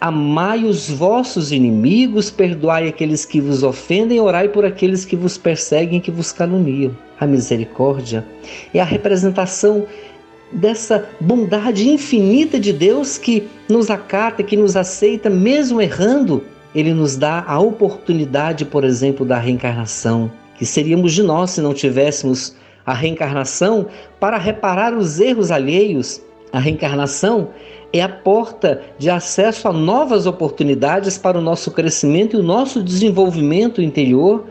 Amai 0.00 0.62
os 0.62 0.88
vossos 0.88 1.50
inimigos, 1.50 2.30
perdoai 2.30 2.86
aqueles 2.86 3.24
que 3.24 3.40
vos 3.40 3.64
ofendem, 3.64 4.20
orai 4.20 4.48
por 4.48 4.64
aqueles 4.64 5.04
que 5.04 5.16
vos 5.16 5.36
perseguem, 5.36 6.00
que 6.00 6.12
vos 6.12 6.30
caluniam. 6.30 6.96
A 7.18 7.26
misericórdia 7.26 8.24
é 8.72 8.80
a 8.80 8.84
representação 8.84 9.88
dessa 10.52 11.08
bondade 11.20 11.88
infinita 11.88 12.58
de 12.58 12.72
Deus 12.72 13.18
que 13.18 13.48
nos 13.68 13.90
acata, 13.90 14.42
que 14.42 14.56
nos 14.56 14.76
aceita, 14.76 15.28
mesmo 15.28 15.80
errando. 15.80 16.44
Ele 16.74 16.92
nos 16.92 17.16
dá 17.16 17.44
a 17.46 17.58
oportunidade, 17.58 18.64
por 18.64 18.84
exemplo, 18.84 19.24
da 19.24 19.38
reencarnação, 19.38 20.30
que 20.56 20.66
seríamos 20.66 21.12
de 21.12 21.22
nós 21.22 21.50
se 21.50 21.60
não 21.60 21.72
tivéssemos 21.74 22.54
a 22.84 22.94
reencarnação 22.94 23.86
para 24.18 24.38
reparar 24.38 24.94
os 24.94 25.20
erros 25.20 25.50
alheios. 25.50 26.22
A 26.52 26.58
reencarnação 26.58 27.50
é 27.92 28.00
a 28.00 28.08
porta 28.08 28.82
de 28.98 29.10
acesso 29.10 29.68
a 29.68 29.72
novas 29.72 30.26
oportunidades 30.26 31.18
para 31.18 31.38
o 31.38 31.42
nosso 31.42 31.70
crescimento 31.70 32.36
e 32.36 32.40
o 32.40 32.42
nosso 32.42 32.82
desenvolvimento 32.82 33.82
interior 33.82 34.46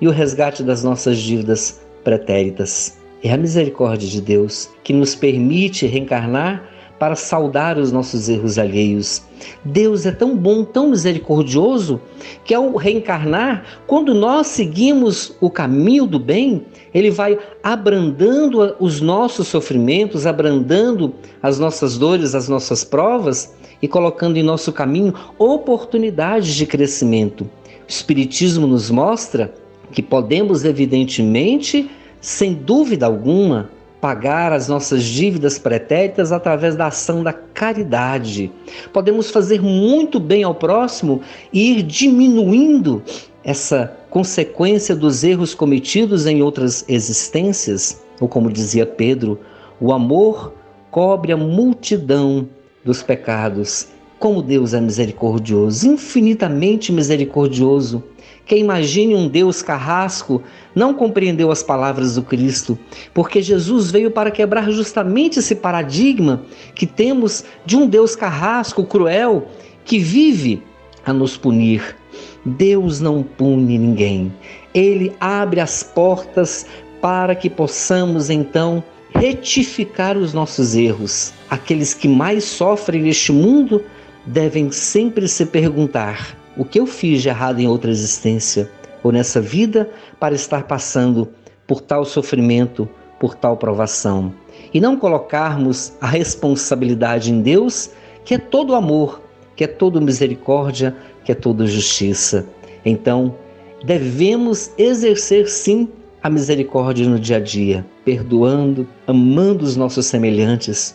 e 0.00 0.08
o 0.08 0.10
resgate 0.10 0.62
das 0.62 0.82
nossas 0.82 1.18
dívidas 1.18 1.80
pretéritas. 2.02 2.99
É 3.22 3.32
a 3.32 3.36
misericórdia 3.36 4.08
de 4.08 4.20
Deus 4.20 4.70
que 4.82 4.92
nos 4.92 5.14
permite 5.14 5.86
reencarnar 5.86 6.70
para 6.98 7.16
saudar 7.16 7.78
os 7.78 7.90
nossos 7.90 8.28
erros 8.28 8.58
alheios. 8.58 9.22
Deus 9.64 10.04
é 10.04 10.12
tão 10.12 10.36
bom, 10.36 10.64
tão 10.64 10.90
misericordioso, 10.90 11.98
que 12.44 12.52
ao 12.52 12.76
reencarnar, 12.76 13.64
quando 13.86 14.12
nós 14.12 14.48
seguimos 14.48 15.34
o 15.40 15.50
caminho 15.50 16.06
do 16.06 16.18
bem, 16.18 16.66
ele 16.92 17.10
vai 17.10 17.38
abrandando 17.62 18.76
os 18.78 19.00
nossos 19.00 19.48
sofrimentos, 19.48 20.26
abrandando 20.26 21.14
as 21.42 21.58
nossas 21.58 21.96
dores, 21.96 22.34
as 22.34 22.50
nossas 22.50 22.84
provas 22.84 23.54
e 23.80 23.88
colocando 23.88 24.36
em 24.36 24.42
nosso 24.42 24.70
caminho 24.70 25.14
oportunidades 25.38 26.54
de 26.54 26.66
crescimento. 26.66 27.44
O 27.44 27.48
Espiritismo 27.88 28.66
nos 28.66 28.90
mostra 28.90 29.54
que 29.90 30.02
podemos, 30.02 30.64
evidentemente, 30.64 31.90
sem 32.20 32.54
dúvida 32.54 33.06
alguma, 33.06 33.70
pagar 34.00 34.52
as 34.52 34.68
nossas 34.68 35.04
dívidas 35.04 35.58
pretéritas 35.58 36.32
através 36.32 36.74
da 36.74 36.86
ação 36.86 37.22
da 37.22 37.32
caridade. 37.32 38.50
Podemos 38.92 39.30
fazer 39.30 39.60
muito 39.60 40.18
bem 40.18 40.42
ao 40.42 40.54
próximo 40.54 41.20
e 41.52 41.72
ir 41.72 41.82
diminuindo 41.82 43.02
essa 43.44 43.94
consequência 44.10 44.94
dos 44.94 45.22
erros 45.22 45.54
cometidos 45.54 46.26
em 46.26 46.42
outras 46.42 46.84
existências, 46.88 48.02
ou 48.20 48.28
como 48.28 48.50
dizia 48.50 48.86
Pedro, 48.86 49.38
o 49.80 49.92
amor 49.92 50.52
cobre 50.90 51.32
a 51.32 51.36
multidão 51.36 52.48
dos 52.84 53.02
pecados. 53.02 53.88
Como 54.18 54.42
Deus 54.42 54.74
é 54.74 54.80
misericordioso, 54.80 55.86
infinitamente 55.86 56.92
misericordioso. 56.92 58.02
Quem 58.50 58.58
imagine 58.58 59.14
um 59.14 59.28
Deus 59.28 59.62
carrasco 59.62 60.42
não 60.74 60.92
compreendeu 60.92 61.52
as 61.52 61.62
palavras 61.62 62.16
do 62.16 62.22
Cristo, 62.22 62.76
porque 63.14 63.40
Jesus 63.40 63.92
veio 63.92 64.10
para 64.10 64.28
quebrar 64.28 64.72
justamente 64.72 65.38
esse 65.38 65.54
paradigma 65.54 66.42
que 66.74 66.84
temos 66.84 67.44
de 67.64 67.76
um 67.76 67.86
Deus 67.86 68.16
carrasco, 68.16 68.82
cruel, 68.82 69.46
que 69.84 70.00
vive 70.00 70.64
a 71.06 71.12
nos 71.12 71.36
punir. 71.36 71.96
Deus 72.44 72.98
não 72.98 73.22
pune 73.22 73.78
ninguém. 73.78 74.34
Ele 74.74 75.12
abre 75.20 75.60
as 75.60 75.84
portas 75.84 76.66
para 77.00 77.36
que 77.36 77.48
possamos 77.48 78.30
então 78.30 78.82
retificar 79.14 80.18
os 80.18 80.34
nossos 80.34 80.74
erros. 80.74 81.32
Aqueles 81.48 81.94
que 81.94 82.08
mais 82.08 82.42
sofrem 82.42 83.02
neste 83.02 83.30
mundo 83.30 83.84
devem 84.26 84.72
sempre 84.72 85.28
se 85.28 85.46
perguntar: 85.46 86.39
o 86.60 86.64
que 86.66 86.78
eu 86.78 86.84
fiz 86.84 87.22
de 87.22 87.30
errado 87.30 87.58
em 87.58 87.66
outra 87.66 87.90
existência 87.90 88.70
ou 89.02 89.10
nessa 89.10 89.40
vida 89.40 89.88
para 90.18 90.34
estar 90.34 90.64
passando 90.64 91.26
por 91.66 91.80
tal 91.80 92.04
sofrimento, 92.04 92.86
por 93.18 93.34
tal 93.34 93.56
provação? 93.56 94.34
E 94.74 94.78
não 94.78 94.94
colocarmos 94.94 95.94
a 96.02 96.06
responsabilidade 96.06 97.32
em 97.32 97.40
Deus, 97.40 97.92
que 98.26 98.34
é 98.34 98.38
todo 98.38 98.74
amor, 98.74 99.22
que 99.56 99.64
é 99.64 99.66
todo 99.66 100.02
misericórdia, 100.02 100.94
que 101.24 101.32
é 101.32 101.34
toda 101.34 101.66
justiça. 101.66 102.46
Então, 102.84 103.34
devemos 103.82 104.70
exercer 104.76 105.48
sim 105.48 105.88
a 106.22 106.28
misericórdia 106.28 107.08
no 107.08 107.18
dia 107.18 107.38
a 107.38 107.40
dia, 107.40 107.86
perdoando, 108.04 108.86
amando 109.06 109.64
os 109.64 109.76
nossos 109.76 110.04
semelhantes, 110.04 110.94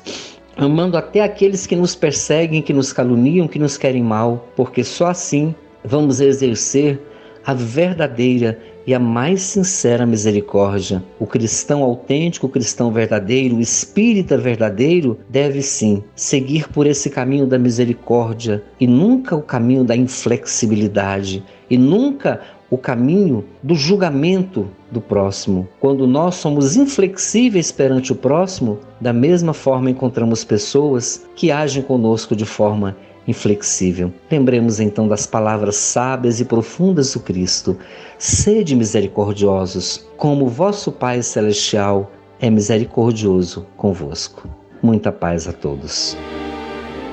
amando 0.58 0.98
até 0.98 1.22
aqueles 1.22 1.68
que 1.68 1.76
nos 1.76 1.96
perseguem, 1.96 2.62
que 2.62 2.74
nos 2.74 2.94
caluniam, 2.94 3.48
que 3.48 3.60
nos 3.60 3.78
querem 3.78 4.04
mal, 4.04 4.48
porque 4.56 4.84
só 4.84 5.08
assim 5.08 5.54
vamos 5.84 6.20
exercer 6.20 7.00
a 7.46 7.54
verdadeira 7.54 8.60
e 8.88 8.94
a 8.94 9.00
mais 9.00 9.42
sincera 9.42 10.06
misericórdia. 10.06 11.04
O 11.20 11.26
cristão 11.26 11.84
autêntico, 11.84 12.48
o 12.48 12.50
cristão 12.50 12.92
verdadeiro, 12.92 13.58
o 13.58 13.62
espírita 13.62 14.38
verdadeiro 14.38 15.20
deve 15.30 15.62
sim 15.62 16.04
seguir 16.16 16.70
por 16.70 16.86
esse 16.86 17.10
caminho 17.10 17.48
da 17.48 17.58
misericórdia 17.58 18.64
e 18.80 18.86
nunca 18.86 19.36
o 19.36 19.42
caminho 19.42 19.84
da 19.84 19.96
inflexibilidade 19.96 21.44
e 21.70 21.78
nunca 21.78 22.42
o 22.70 22.78
caminho 22.78 23.46
do 23.62 23.76
julgamento 23.76 24.68
do 24.92 25.00
próximo. 25.00 25.68
Quando 25.80 26.08
nós 26.08 26.36
somos 26.36 26.76
inflexíveis 26.76 27.72
perante 27.72 28.12
o 28.12 28.16
próximo, 28.16 28.80
da 29.00 29.14
mesma 29.14 29.54
forma 29.54 29.90
encontramos 29.90 30.44
pessoas 30.44 31.26
que 31.36 31.52
agem 31.52 31.84
conosco 31.84 32.36
de 32.36 32.46
forma 32.46 32.98
inflexível. 33.28 34.14
Lembremos 34.30 34.80
então 34.80 35.08
das 35.08 35.26
palavras 35.26 35.76
sábias 35.76 36.40
e 36.40 36.46
profundas 36.46 37.14
do 37.14 37.20
Cristo: 37.20 37.78
Sede 38.18 38.76
misericordiosos, 38.76 40.06
como 40.18 40.48
vosso 40.48 40.92
Pai 40.92 41.22
Celestial 41.22 42.12
é 42.40 42.50
misericordioso 42.50 43.66
convosco. 43.78 44.50
Muita 44.82 45.12
paz 45.12 45.48
a 45.48 45.54
todos. 45.54 46.18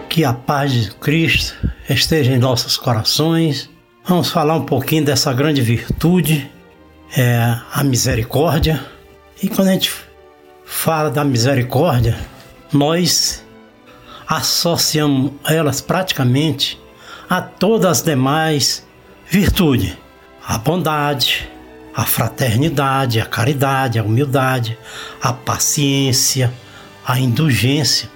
Que 0.09 0.25
a 0.25 0.33
paz 0.33 0.72
de 0.72 0.90
Cristo 0.96 1.55
esteja 1.88 2.33
em 2.33 2.38
nossos 2.38 2.77
corações. 2.77 3.70
Vamos 4.05 4.31
falar 4.31 4.57
um 4.57 4.64
pouquinho 4.64 5.05
dessa 5.05 5.33
grande 5.33 5.62
virtude, 5.62 6.51
é 7.16 7.57
a 7.72 7.85
misericórdia. 7.85 8.85
E 9.42 9.48
quando 9.48 9.68
a 9.68 9.72
gente 9.72 9.92
fala 10.64 11.11
da 11.11 11.25
misericórdia, 11.25 12.16
nós 12.72 13.42
associamos 14.27 15.33
elas 15.45 15.81
praticamente 15.81 16.81
a 17.29 17.41
todas 17.41 17.99
as 17.99 18.03
demais 18.03 18.87
virtudes: 19.29 19.97
a 20.47 20.59
bondade, 20.59 21.49
a 21.95 22.05
fraternidade, 22.05 23.21
a 23.21 23.27
caridade, 23.27 23.99
a 23.99 24.03
humildade, 24.03 24.79
a 25.21 25.33
paciência, 25.33 26.53
a 27.07 27.19
indulgência. 27.19 28.09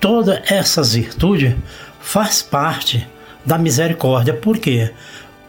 Todas 0.00 0.40
essas 0.50 0.94
virtudes 0.94 1.54
faz 2.00 2.42
parte 2.42 3.06
da 3.44 3.58
misericórdia. 3.58 4.34
Por 4.34 4.58
quê? 4.58 4.92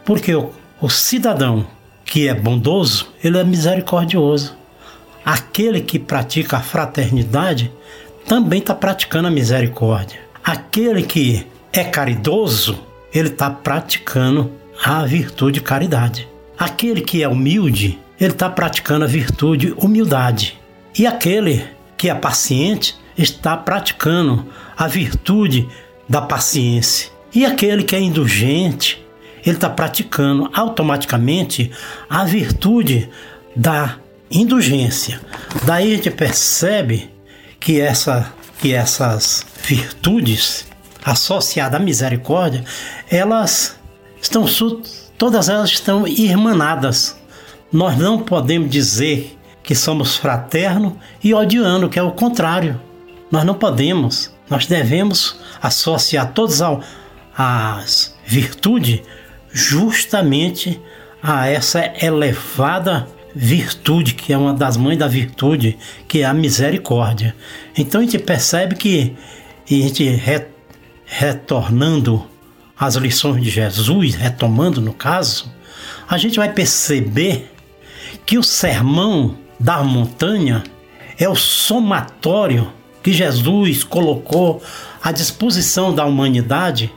Porque 0.04 0.34
o, 0.34 0.52
o 0.80 0.88
cidadão 0.88 1.66
que 2.04 2.28
é 2.28 2.34
bondoso, 2.34 3.12
ele 3.22 3.36
é 3.36 3.44
misericordioso. 3.44 4.56
Aquele 5.24 5.80
que 5.80 5.98
pratica 5.98 6.58
a 6.58 6.62
fraternidade 6.62 7.72
também 8.26 8.58
está 8.58 8.74
praticando 8.74 9.28
a 9.28 9.30
misericórdia. 9.30 10.18
Aquele 10.44 11.02
que 11.02 11.46
é 11.72 11.84
caridoso, 11.84 12.78
ele 13.12 13.28
está 13.28 13.48
praticando 13.50 14.52
a 14.84 15.04
virtude 15.04 15.60
caridade. 15.60 16.28
Aquele 16.58 17.00
que 17.00 17.22
é 17.22 17.28
humilde, 17.28 17.98
ele 18.20 18.32
está 18.32 18.48
praticando 18.50 19.04
a 19.04 19.08
virtude 19.08 19.74
humildade. 19.76 20.58
E 20.98 21.06
aquele 21.06 21.64
que 21.96 22.08
é 22.08 22.14
paciente 22.14 22.96
está 23.16 23.56
praticando 23.56 24.46
a 24.76 24.86
virtude 24.86 25.68
da 26.08 26.20
paciência. 26.20 27.10
E 27.34 27.44
aquele 27.44 27.82
que 27.82 27.94
é 27.94 28.00
indulgente, 28.00 29.04
ele 29.44 29.56
está 29.56 29.70
praticando 29.70 30.50
automaticamente 30.52 31.70
a 32.08 32.24
virtude 32.24 33.08
da 33.54 33.96
indulgência. 34.30 35.20
Daí 35.64 35.92
a 35.92 35.96
gente 35.96 36.10
percebe 36.10 37.15
que, 37.60 37.80
essa, 37.80 38.32
que 38.58 38.72
essas 38.72 39.46
virtudes 39.62 40.66
associadas 41.04 41.80
à 41.80 41.82
misericórdia, 41.82 42.64
elas 43.10 43.76
estão 44.20 44.46
todas 45.16 45.48
elas 45.48 45.70
estão 45.70 46.06
irmanadas. 46.06 47.16
Nós 47.72 47.96
não 47.96 48.22
podemos 48.22 48.70
dizer 48.70 49.38
que 49.62 49.74
somos 49.74 50.16
fraterno 50.16 50.98
e 51.22 51.34
odiando, 51.34 51.88
que 51.88 51.98
é 51.98 52.02
o 52.02 52.12
contrário. 52.12 52.80
Nós 53.30 53.44
não 53.44 53.54
podemos. 53.54 54.32
Nós 54.48 54.66
devemos 54.66 55.40
associar 55.60 56.32
todas 56.32 56.60
as 57.36 58.14
virtudes 58.24 59.02
justamente 59.52 60.80
a 61.22 61.48
essa 61.48 61.92
elevada 62.00 63.08
virtude, 63.38 64.14
que 64.14 64.32
é 64.32 64.38
uma 64.38 64.54
das 64.54 64.78
mães 64.78 64.98
da 64.98 65.06
virtude, 65.06 65.76
que 66.08 66.22
é 66.22 66.24
a 66.24 66.32
misericórdia. 66.32 67.36
Então 67.76 68.00
a 68.00 68.04
gente 68.04 68.18
percebe 68.18 68.74
que 68.74 69.14
a 69.70 69.74
gente 69.74 70.08
re, 70.08 70.46
retornando 71.04 72.24
às 72.78 72.94
lições 72.94 73.42
de 73.42 73.50
Jesus, 73.50 74.14
retomando 74.14 74.80
no 74.80 74.94
caso, 74.94 75.52
a 76.08 76.16
gente 76.16 76.38
vai 76.38 76.50
perceber 76.50 77.52
que 78.24 78.38
o 78.38 78.42
sermão 78.42 79.36
da 79.60 79.82
montanha 79.82 80.64
é 81.18 81.28
o 81.28 81.36
somatório 81.36 82.72
que 83.02 83.12
Jesus 83.12 83.84
colocou 83.84 84.62
à 85.02 85.12
disposição 85.12 85.94
da 85.94 86.06
humanidade 86.06 86.90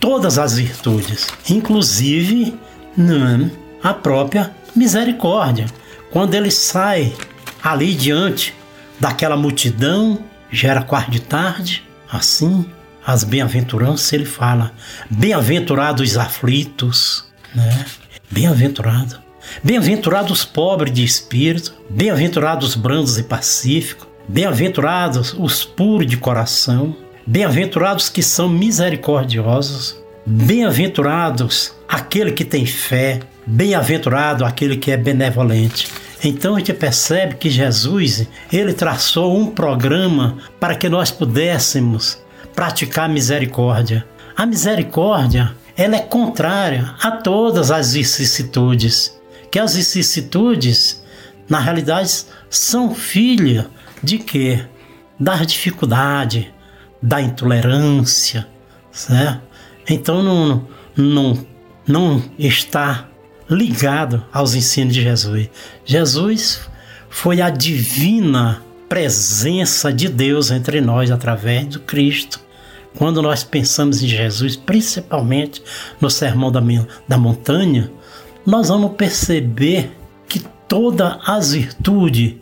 todas 0.00 0.36
as 0.36 0.56
virtudes, 0.56 1.28
inclusive 1.48 2.54
né, 2.96 3.50
a 3.82 3.94
própria 3.94 4.52
misericórdia. 4.74 5.66
Quando 6.10 6.34
ele 6.34 6.50
sai 6.50 7.12
ali 7.62 7.94
diante 7.94 8.54
daquela 8.98 9.36
multidão, 9.36 10.18
já 10.50 10.70
era 10.70 10.82
quarto 10.82 11.10
de 11.10 11.20
tarde, 11.20 11.84
assim, 12.10 12.66
as 13.06 13.24
bem-aventuranças, 13.24 14.12
ele 14.12 14.24
fala: 14.24 14.72
bem-aventurados 15.08 16.10
os 16.10 16.16
aflitos, 16.16 17.24
né? 17.54 17.86
Bem-aventurado. 18.30 19.18
Bem-aventurados 19.64 20.30
os 20.30 20.44
pobres 20.44 20.92
de 20.92 21.02
espírito, 21.02 21.74
bem-aventurados 21.88 22.68
os 22.68 22.74
brandos 22.76 23.18
e 23.18 23.22
pacíficos, 23.22 24.06
bem-aventurados 24.28 25.34
os 25.36 25.64
puros 25.64 26.06
de 26.06 26.16
coração, 26.16 26.94
bem-aventurados 27.26 28.08
que 28.08 28.22
são 28.22 28.48
misericordiosos, 28.48 29.96
bem-aventurados 30.24 31.72
aquele 31.88 32.30
que 32.30 32.44
tem 32.44 32.64
fé, 32.64 33.20
bem-aventurado 33.50 34.44
aquele 34.44 34.76
que 34.76 34.90
é 34.90 34.96
benevolente. 34.96 35.88
Então 36.22 36.54
a 36.54 36.58
gente 36.58 36.72
percebe 36.72 37.34
que 37.34 37.50
Jesus, 37.50 38.26
ele 38.52 38.72
traçou 38.72 39.36
um 39.36 39.46
programa 39.46 40.38
para 40.60 40.76
que 40.76 40.88
nós 40.88 41.10
pudéssemos 41.10 42.18
praticar 42.54 43.08
misericórdia. 43.08 44.06
A 44.36 44.46
misericórdia, 44.46 45.52
ela 45.76 45.96
é 45.96 46.00
contrária 46.00 46.94
a 47.02 47.10
todas 47.10 47.70
as 47.70 47.94
vicissitudes, 47.94 49.18
que 49.50 49.58
as 49.58 49.74
vicissitudes, 49.74 51.02
na 51.48 51.58
realidade, 51.58 52.26
são 52.48 52.94
filha 52.94 53.68
de 54.02 54.18
quê? 54.18 54.64
Da 55.18 55.36
dificuldade, 55.36 56.52
da 57.02 57.20
intolerância, 57.20 58.46
certo? 58.92 59.42
Então 59.88 60.22
não, 60.22 60.68
não, 60.96 61.46
não 61.86 62.22
está 62.38 63.09
ligado 63.50 64.24
aos 64.32 64.54
ensinos 64.54 64.94
de 64.94 65.02
Jesus. 65.02 65.50
Jesus 65.84 66.60
foi 67.08 67.40
a 67.40 67.50
divina 67.50 68.62
presença 68.88 69.92
de 69.92 70.08
Deus 70.08 70.50
entre 70.50 70.80
nós 70.80 71.10
através 71.10 71.66
do 71.66 71.80
Cristo. 71.80 72.40
Quando 72.96 73.20
nós 73.20 73.44
pensamos 73.44 74.02
em 74.02 74.06
Jesus, 74.06 74.56
principalmente 74.56 75.62
no 76.00 76.10
Sermão 76.10 76.50
da, 76.50 76.60
da 77.06 77.18
Montanha, 77.18 77.90
nós 78.46 78.68
vamos 78.68 78.92
perceber 78.96 79.92
que 80.28 80.40
todas 80.66 81.18
as 81.26 81.52
virtudes 81.52 82.34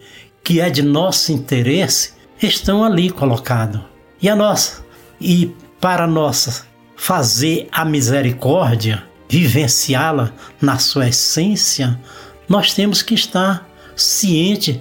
que 0.44 0.60
é 0.60 0.70
de 0.70 0.82
nosso 0.82 1.32
interesse 1.32 2.12
estão 2.40 2.82
ali 2.82 3.10
colocadas. 3.10 3.80
E 4.20 4.28
a 4.28 4.36
nossa 4.36 4.82
e 5.20 5.54
para 5.80 6.06
nós 6.06 6.64
fazer 6.96 7.68
a 7.70 7.84
misericórdia, 7.84 9.07
vivenciá-la 9.28 10.32
na 10.60 10.78
sua 10.78 11.08
essência, 11.08 11.98
nós 12.48 12.72
temos 12.72 13.02
que 13.02 13.14
estar 13.14 13.68
ciente 13.94 14.80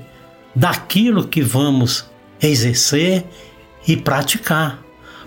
daquilo 0.55 1.27
que 1.27 1.41
vamos 1.41 2.05
exercer 2.41 3.25
e 3.87 3.97
praticar, 3.97 4.79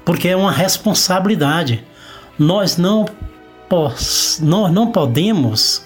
porque 0.04 0.28
é 0.28 0.36
uma 0.36 0.52
responsabilidade. 0.52 1.84
Nós 2.38 2.76
não, 2.76 3.06
nós 3.68 4.72
não 4.72 4.90
podemos 4.90 5.84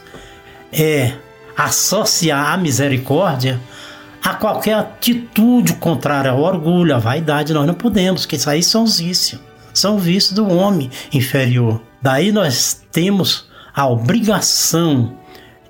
é, 0.72 1.14
associar 1.56 2.52
a 2.52 2.56
misericórdia 2.56 3.60
a 4.22 4.34
qualquer 4.34 4.74
atitude 4.74 5.74
contrária 5.74 6.30
ao 6.30 6.40
orgulho, 6.40 6.94
à 6.94 6.98
vaidade. 6.98 7.52
Nós 7.52 7.66
não 7.66 7.74
podemos, 7.74 8.22
porque 8.22 8.36
isso 8.36 8.48
aí 8.48 8.62
são 8.62 8.84
os 8.84 8.98
vícios, 8.98 9.40
são 9.72 9.98
vícios 9.98 10.32
do 10.32 10.48
homem 10.48 10.90
inferior. 11.12 11.82
Daí 12.04 12.32
nós 12.32 12.82
temos 12.92 13.48
a 13.74 13.88
obrigação 13.88 15.16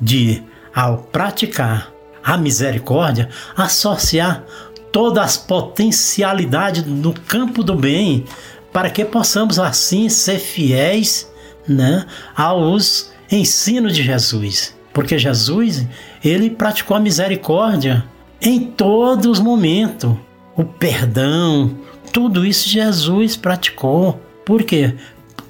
de, 0.00 0.42
ao 0.74 0.98
praticar 0.98 1.92
a 2.24 2.36
misericórdia, 2.36 3.28
associar 3.56 4.42
todas 4.90 5.24
as 5.24 5.36
potencialidades 5.36 6.84
no 6.84 7.14
campo 7.14 7.62
do 7.62 7.76
bem, 7.76 8.24
para 8.72 8.90
que 8.90 9.04
possamos 9.04 9.60
assim 9.60 10.08
ser 10.08 10.40
fiéis 10.40 11.32
né, 11.68 12.04
aos 12.34 13.12
ensinos 13.30 13.94
de 13.94 14.02
Jesus. 14.02 14.76
Porque 14.92 15.16
Jesus, 15.16 15.86
ele 16.24 16.50
praticou 16.50 16.96
a 16.96 17.00
misericórdia 17.00 18.04
em 18.42 18.58
todos 18.58 19.38
os 19.38 19.38
momentos. 19.38 20.16
O 20.56 20.64
perdão, 20.64 21.78
tudo 22.12 22.44
isso 22.44 22.68
Jesus 22.68 23.36
praticou. 23.36 24.20
Por 24.44 24.64
quê? 24.64 24.94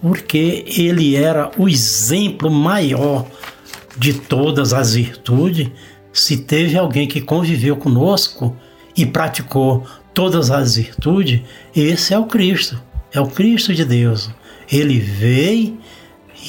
Porque 0.04 0.66
ele 0.66 1.16
era 1.16 1.50
o 1.56 1.66
exemplo 1.66 2.50
maior 2.50 3.26
de 3.96 4.12
todas 4.12 4.74
as 4.74 4.92
virtudes 4.92 5.70
se 6.12 6.36
teve 6.36 6.76
alguém 6.76 7.08
que 7.08 7.22
conviveu 7.22 7.74
conosco 7.74 8.54
e 8.94 9.06
praticou 9.06 9.86
todas 10.12 10.50
as 10.50 10.76
virtudes, 10.76 11.40
esse 11.74 12.12
é 12.12 12.18
o 12.18 12.26
Cristo, 12.26 12.78
é 13.14 13.18
o 13.18 13.28
Cristo 13.28 13.72
de 13.72 13.82
Deus. 13.82 14.28
Ele 14.70 15.00
veio 15.00 15.78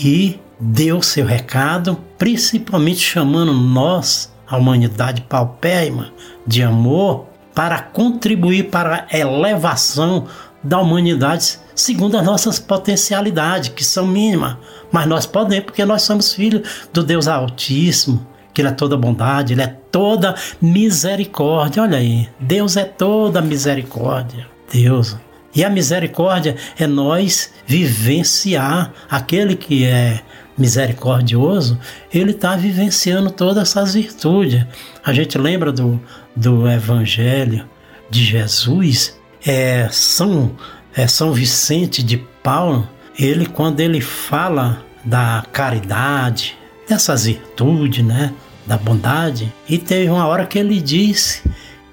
e 0.04 0.38
deu 0.60 1.02
seu 1.02 1.26
recado, 1.26 1.98
principalmente 2.18 3.00
chamando 3.00 3.54
nós, 3.54 4.36
a 4.46 4.58
humanidade 4.58 5.22
paupérrima 5.22 6.12
de 6.46 6.62
amor, 6.62 7.28
para 7.54 7.80
contribuir 7.80 8.66
para 8.66 9.08
a 9.10 9.18
elevação 9.18 10.28
da 10.62 10.78
humanidade 10.78 11.58
segundo 11.76 12.18
as 12.18 12.26
nossas 12.26 12.58
potencialidades, 12.58 13.70
que 13.70 13.84
são 13.84 14.08
mínimas, 14.08 14.58
mas 14.92 15.06
nós 15.06 15.26
podemos, 15.26 15.66
porque 15.66 15.86
nós 15.86 16.02
somos 16.02 16.34
filhos 16.34 16.88
do 16.94 17.04
Deus 17.04 17.28
Altíssimo 17.28 18.26
que 18.56 18.62
Ele 18.62 18.70
é 18.70 18.72
toda 18.72 18.96
bondade, 18.96 19.52
Ele 19.52 19.62
é 19.62 19.68
toda 19.68 20.34
misericórdia. 20.62 21.84
Olha 21.84 21.98
aí, 21.98 22.30
Deus 22.40 22.78
é 22.78 22.86
toda 22.86 23.42
misericórdia. 23.42 24.48
Deus. 24.72 25.18
E 25.54 25.64
a 25.64 25.70
misericórdia 25.70 26.56
é 26.80 26.88
nós 26.88 27.54
vivenciar 27.68 28.94
aquele 29.10 29.56
que 29.56 29.86
é 29.86 30.22
misericordioso, 30.58 31.78
ele 32.14 32.32
está 32.32 32.56
vivenciando 32.56 33.30
todas 33.30 33.70
essas 33.70 33.94
virtudes. 33.94 34.66
A 35.04 35.12
gente 35.12 35.38
lembra 35.38 35.72
do, 35.72 36.00
do 36.34 36.70
Evangelho 36.70 37.68
de 38.10 38.24
Jesus, 38.24 39.20
é 39.46 39.90
São, 39.92 40.56
é 40.96 41.08
São 41.08 41.34
Vicente 41.34 42.02
de 42.02 42.18
Paulo, 42.42 42.88
ele 43.18 43.46
quando 43.46 43.80
ele 43.80 44.02
fala 44.02 44.84
da 45.04 45.46
caridade, 45.52 46.58
dessas 46.88 47.26
virtudes, 47.26 48.04
né? 48.04 48.34
da 48.66 48.78
bondade. 48.78 49.54
E 49.70 49.78
teve 49.78 50.10
uma 50.10 50.26
hora 50.26 50.46
que 50.46 50.58
ele 50.58 50.82
disse 50.82 51.44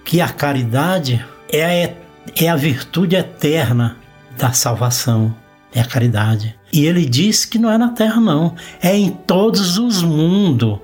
que 0.05 0.21
a 0.21 0.29
caridade 0.29 1.25
é 1.51 1.85
a, 1.85 2.45
é 2.45 2.49
a 2.49 2.57
virtude 2.57 3.15
eterna 3.17 3.97
da 4.39 4.53
salvação. 4.53 5.35
É 5.75 5.81
a 5.81 5.87
caridade. 5.87 6.55
E 6.73 6.85
ele 6.85 7.07
disse 7.07 7.49
que 7.49 7.59
não 7.59 7.71
é 7.71 7.79
na 7.79 7.91
terra, 7.91 8.21
não. 8.21 8.55
É 8.83 8.95
em 8.95 9.11
todos 9.11 9.79
os 9.79 10.03
mundos. 10.03 10.79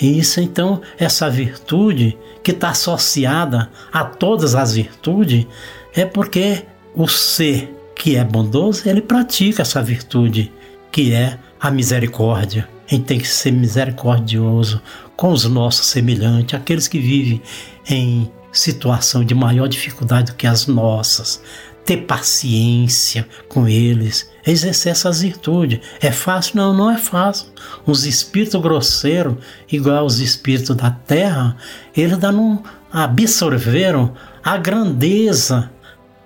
Isso, 0.00 0.40
então, 0.40 0.80
essa 0.96 1.28
virtude 1.28 2.16
que 2.42 2.52
está 2.52 2.70
associada 2.70 3.68
a 3.92 4.04
todas 4.04 4.54
as 4.54 4.74
virtudes 4.74 5.46
é 5.94 6.04
porque 6.04 6.64
o 6.94 7.08
ser 7.08 7.76
que 7.94 8.16
é 8.16 8.24
bondoso, 8.24 8.88
ele 8.88 9.02
pratica 9.02 9.62
essa 9.62 9.82
virtude, 9.82 10.52
que 10.90 11.12
é 11.12 11.38
a 11.60 11.70
misericórdia. 11.70 12.68
A 12.90 12.94
gente 12.94 13.04
tem 13.04 13.18
que 13.18 13.28
ser 13.28 13.52
misericordioso 13.52 14.80
com 15.16 15.32
os 15.32 15.44
nossos 15.44 15.86
semelhantes, 15.86 16.54
aqueles 16.54 16.88
que 16.88 16.98
vivem 16.98 17.42
em 17.88 18.30
situação 18.52 19.24
de 19.24 19.34
maior 19.34 19.68
dificuldade 19.68 20.32
do 20.32 20.36
que 20.36 20.46
as 20.46 20.66
nossas, 20.66 21.42
ter 21.84 21.98
paciência 21.98 23.28
com 23.48 23.68
eles, 23.68 24.30
exercer 24.46 24.92
essas 24.92 25.20
virtudes. 25.20 25.80
É 26.00 26.10
fácil? 26.10 26.56
Não, 26.56 26.72
não 26.72 26.90
é 26.90 26.98
fácil. 26.98 27.48
Os 27.86 28.06
espíritos 28.06 28.60
grosseiros, 28.60 29.36
igual 29.70 30.06
os 30.06 30.20
espíritos 30.20 30.74
da 30.74 30.90
terra, 30.90 31.56
eles 31.96 32.18
não 32.18 32.62
absorveram 32.92 34.14
a 34.42 34.56
grandeza 34.56 35.70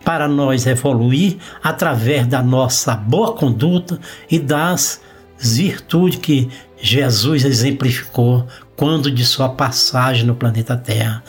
para 0.05 0.29
nós 0.29 0.67
evoluir 0.67 1.39
através 1.63 2.27
da 2.27 2.43
nossa 2.43 2.95
boa 2.95 3.33
conduta 3.33 3.99
e 4.31 4.39
das 4.39 5.01
virtudes 5.39 6.19
que 6.19 6.49
Jesus 6.77 7.45
exemplificou 7.45 8.47
quando 8.77 9.11
de 9.11 9.25
sua 9.25 9.49
passagem 9.49 10.27
no 10.27 10.35
planeta 10.35 10.77
Terra. 10.77 11.25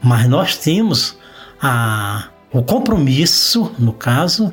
Mas 0.00 0.28
nós 0.28 0.56
temos 0.56 1.18
a, 1.60 2.28
o 2.52 2.62
compromisso, 2.62 3.72
no 3.78 3.92
caso, 3.92 4.52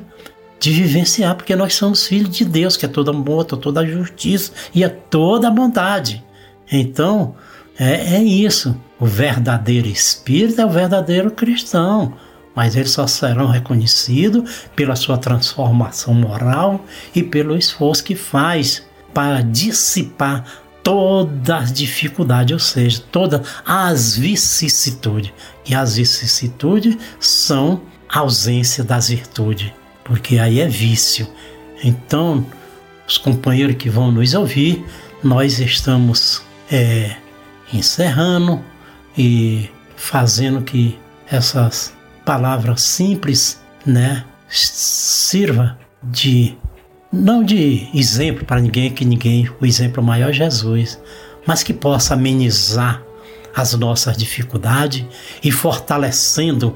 de 0.60 0.72
vivenciar, 0.72 1.36
porque 1.36 1.56
nós 1.56 1.76
somos 1.76 2.06
filhos 2.06 2.30
de 2.36 2.44
Deus, 2.44 2.76
que 2.76 2.86
é 2.86 2.90
toda 2.90 3.12
amor, 3.12 3.46
toda 3.46 3.86
justiça 3.86 4.52
e 4.74 4.84
é 4.84 4.90
toda 4.90 5.50
bondade. 5.52 6.24
Então, 6.72 7.36
é, 7.78 8.16
é 8.16 8.24
isso. 8.24 8.76
O 9.00 9.06
verdadeiro 9.06 9.88
espírito 9.88 10.60
é 10.60 10.66
o 10.66 10.70
verdadeiro 10.70 11.32
cristão 11.32 12.14
mas 12.60 12.76
eles 12.76 12.92
só 12.92 13.08
serão 13.08 13.48
reconhecidos 13.48 14.68
pela 14.76 14.94
sua 14.94 15.18
transformação 15.18 16.14
moral 16.14 16.84
e 17.16 17.24
pelo 17.24 17.58
esforço 17.58 18.04
que 18.04 18.16
faz 18.16 18.84
para 19.14 19.40
dissipar 19.40 20.44
todas 20.84 21.50
as 21.50 21.72
dificuldades, 21.72 22.52
ou 22.52 22.60
seja, 22.60 23.02
todas 23.14 23.48
as 23.66 24.18
vicissitudes. 24.18 25.32
E 25.66 25.74
as 25.74 25.96
vicissitudes 25.96 26.98
são 27.18 27.80
ausência 28.10 28.84
das 28.84 29.08
virtudes, 29.08 29.72
porque 30.04 30.38
aí 30.38 30.60
é 30.60 30.68
vício. 30.68 31.30
Então, 31.82 32.46
os 33.08 33.18
companheiros 33.18 33.78
que 33.78 33.90
vão 33.90 34.12
nos 34.12 34.34
ouvir, 34.34 34.86
nós 35.24 35.62
estamos 35.62 36.42
é, 36.70 37.16
encerrando 37.72 38.62
e 39.18 39.70
fazendo 39.96 40.62
que 40.62 41.00
essas 41.32 41.98
palavra 42.30 42.78
simples, 42.78 43.60
né, 43.84 44.24
sirva 44.48 45.80
de 46.04 46.56
não 47.12 47.44
de 47.44 47.90
exemplo 47.92 48.46
para 48.46 48.62
ninguém, 48.62 48.92
que 48.92 49.04
ninguém, 49.04 49.50
o 49.60 49.66
exemplo 49.66 50.04
maior 50.04 50.30
é 50.30 50.34
Jesus, 50.34 51.02
mas 51.48 51.64
que 51.64 51.74
possa 51.74 52.14
amenizar 52.14 53.02
as 53.56 53.74
nossas 53.74 54.16
dificuldades 54.16 55.04
e 55.44 55.52
fortalecendo 55.52 56.76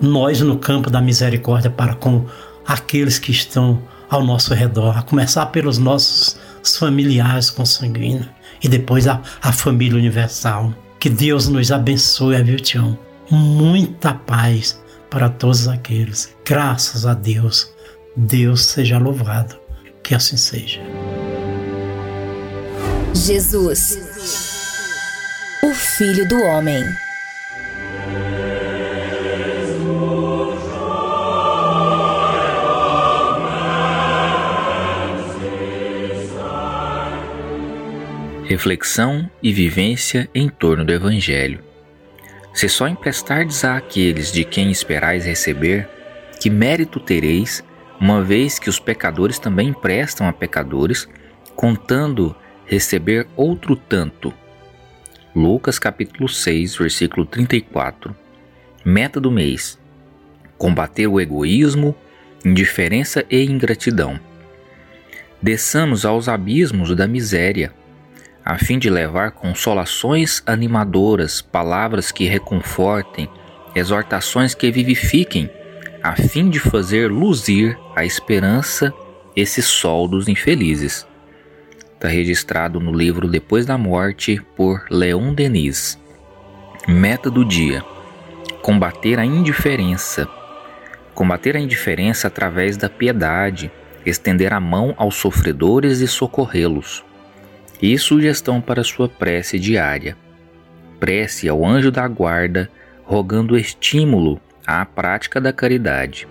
nós 0.00 0.40
no 0.40 0.56
campo 0.56 0.88
da 0.88 1.02
misericórdia 1.02 1.70
para 1.70 1.94
com 1.94 2.24
aqueles 2.66 3.18
que 3.18 3.30
estão 3.30 3.82
ao 4.08 4.24
nosso 4.24 4.54
redor, 4.54 4.96
a 4.96 5.02
começar 5.02 5.44
pelos 5.46 5.76
nossos 5.76 6.38
familiares 6.78 7.50
consanguíneos 7.50 8.26
e 8.62 8.68
depois 8.68 9.06
a, 9.06 9.20
a 9.42 9.52
família 9.52 9.98
universal. 9.98 10.72
Que 10.98 11.10
Deus 11.10 11.46
nos 11.46 11.70
abençoe, 11.70 12.42
viu, 12.42 12.56
Tião? 12.56 13.07
Muita 13.30 14.14
paz 14.14 14.80
para 15.10 15.28
todos 15.28 15.68
aqueles. 15.68 16.34
Graças 16.44 17.06
a 17.06 17.14
Deus. 17.14 17.72
Deus 18.16 18.64
seja 18.64 18.98
louvado. 18.98 19.58
Que 20.02 20.14
assim 20.14 20.36
seja. 20.36 20.80
Jesus, 23.14 23.98
o 25.62 25.74
Filho 25.74 26.26
do 26.28 26.40
Homem. 26.42 26.82
Reflexão 38.44 39.30
e 39.42 39.52
vivência 39.52 40.26
em 40.34 40.48
torno 40.48 40.82
do 40.82 40.92
Evangelho. 40.92 41.62
Se 42.58 42.68
só 42.68 42.88
emprestardes 42.88 43.64
àqueles 43.64 44.32
de 44.32 44.44
quem 44.44 44.72
esperais 44.72 45.24
receber, 45.24 45.88
que 46.40 46.50
mérito 46.50 46.98
tereis, 46.98 47.62
uma 48.00 48.20
vez 48.20 48.58
que 48.58 48.68
os 48.68 48.80
pecadores 48.80 49.38
também 49.38 49.68
emprestam 49.68 50.26
a 50.26 50.32
pecadores, 50.32 51.08
contando 51.54 52.34
receber 52.66 53.28
outro 53.36 53.76
tanto. 53.76 54.34
Lucas 55.36 55.78
capítulo 55.78 56.28
6, 56.28 56.74
versículo 56.78 57.24
34. 57.24 58.12
Meta 58.84 59.20
do 59.20 59.30
mês: 59.30 59.78
combater 60.58 61.06
o 61.06 61.20
egoísmo, 61.20 61.94
indiferença 62.44 63.24
e 63.30 63.40
ingratidão. 63.44 64.18
Desçamos 65.40 66.04
aos 66.04 66.28
abismos 66.28 66.92
da 66.96 67.06
miséria, 67.06 67.72
a 68.48 68.56
fim 68.56 68.78
de 68.78 68.88
levar 68.88 69.32
consolações 69.32 70.42
animadoras, 70.46 71.42
palavras 71.42 72.10
que 72.10 72.24
reconfortem, 72.24 73.28
exortações 73.74 74.54
que 74.54 74.70
vivifiquem, 74.70 75.50
a 76.02 76.16
fim 76.16 76.48
de 76.48 76.58
fazer 76.58 77.12
luzir 77.12 77.78
a 77.94 78.06
esperança 78.06 78.90
esse 79.36 79.60
sol 79.60 80.08
dos 80.08 80.28
infelizes. 80.28 81.06
Está 81.92 82.08
registrado 82.08 82.80
no 82.80 82.90
livro 82.90 83.28
Depois 83.28 83.66
da 83.66 83.76
Morte 83.76 84.40
por 84.56 84.86
Leon 84.88 85.34
Denis. 85.34 85.98
Meta 86.88 87.30
do 87.30 87.44
dia: 87.44 87.84
combater 88.62 89.18
a 89.18 89.26
indiferença. 89.26 90.26
Combater 91.14 91.54
a 91.54 91.60
indiferença 91.60 92.28
através 92.28 92.78
da 92.78 92.88
piedade, 92.88 93.70
estender 94.06 94.54
a 94.54 94.60
mão 94.60 94.94
aos 94.96 95.16
sofredores 95.16 96.00
e 96.00 96.08
socorrê-los 96.08 97.06
e 97.80 97.96
sugestão 97.98 98.60
para 98.60 98.84
sua 98.84 99.08
prece 99.08 99.58
diária. 99.58 100.16
Prece 100.98 101.48
ao 101.48 101.64
anjo 101.64 101.90
da 101.90 102.06
guarda, 102.08 102.70
rogando 103.04 103.56
estímulo 103.56 104.40
à 104.66 104.84
prática 104.84 105.40
da 105.40 105.52
caridade. 105.52 106.26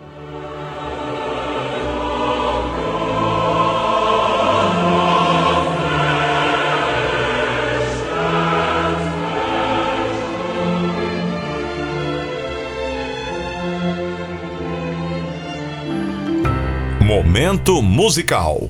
Momento 17.02 17.82
musical. 17.82 18.70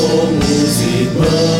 somos 0.00 0.80
irmãos. 0.80 1.59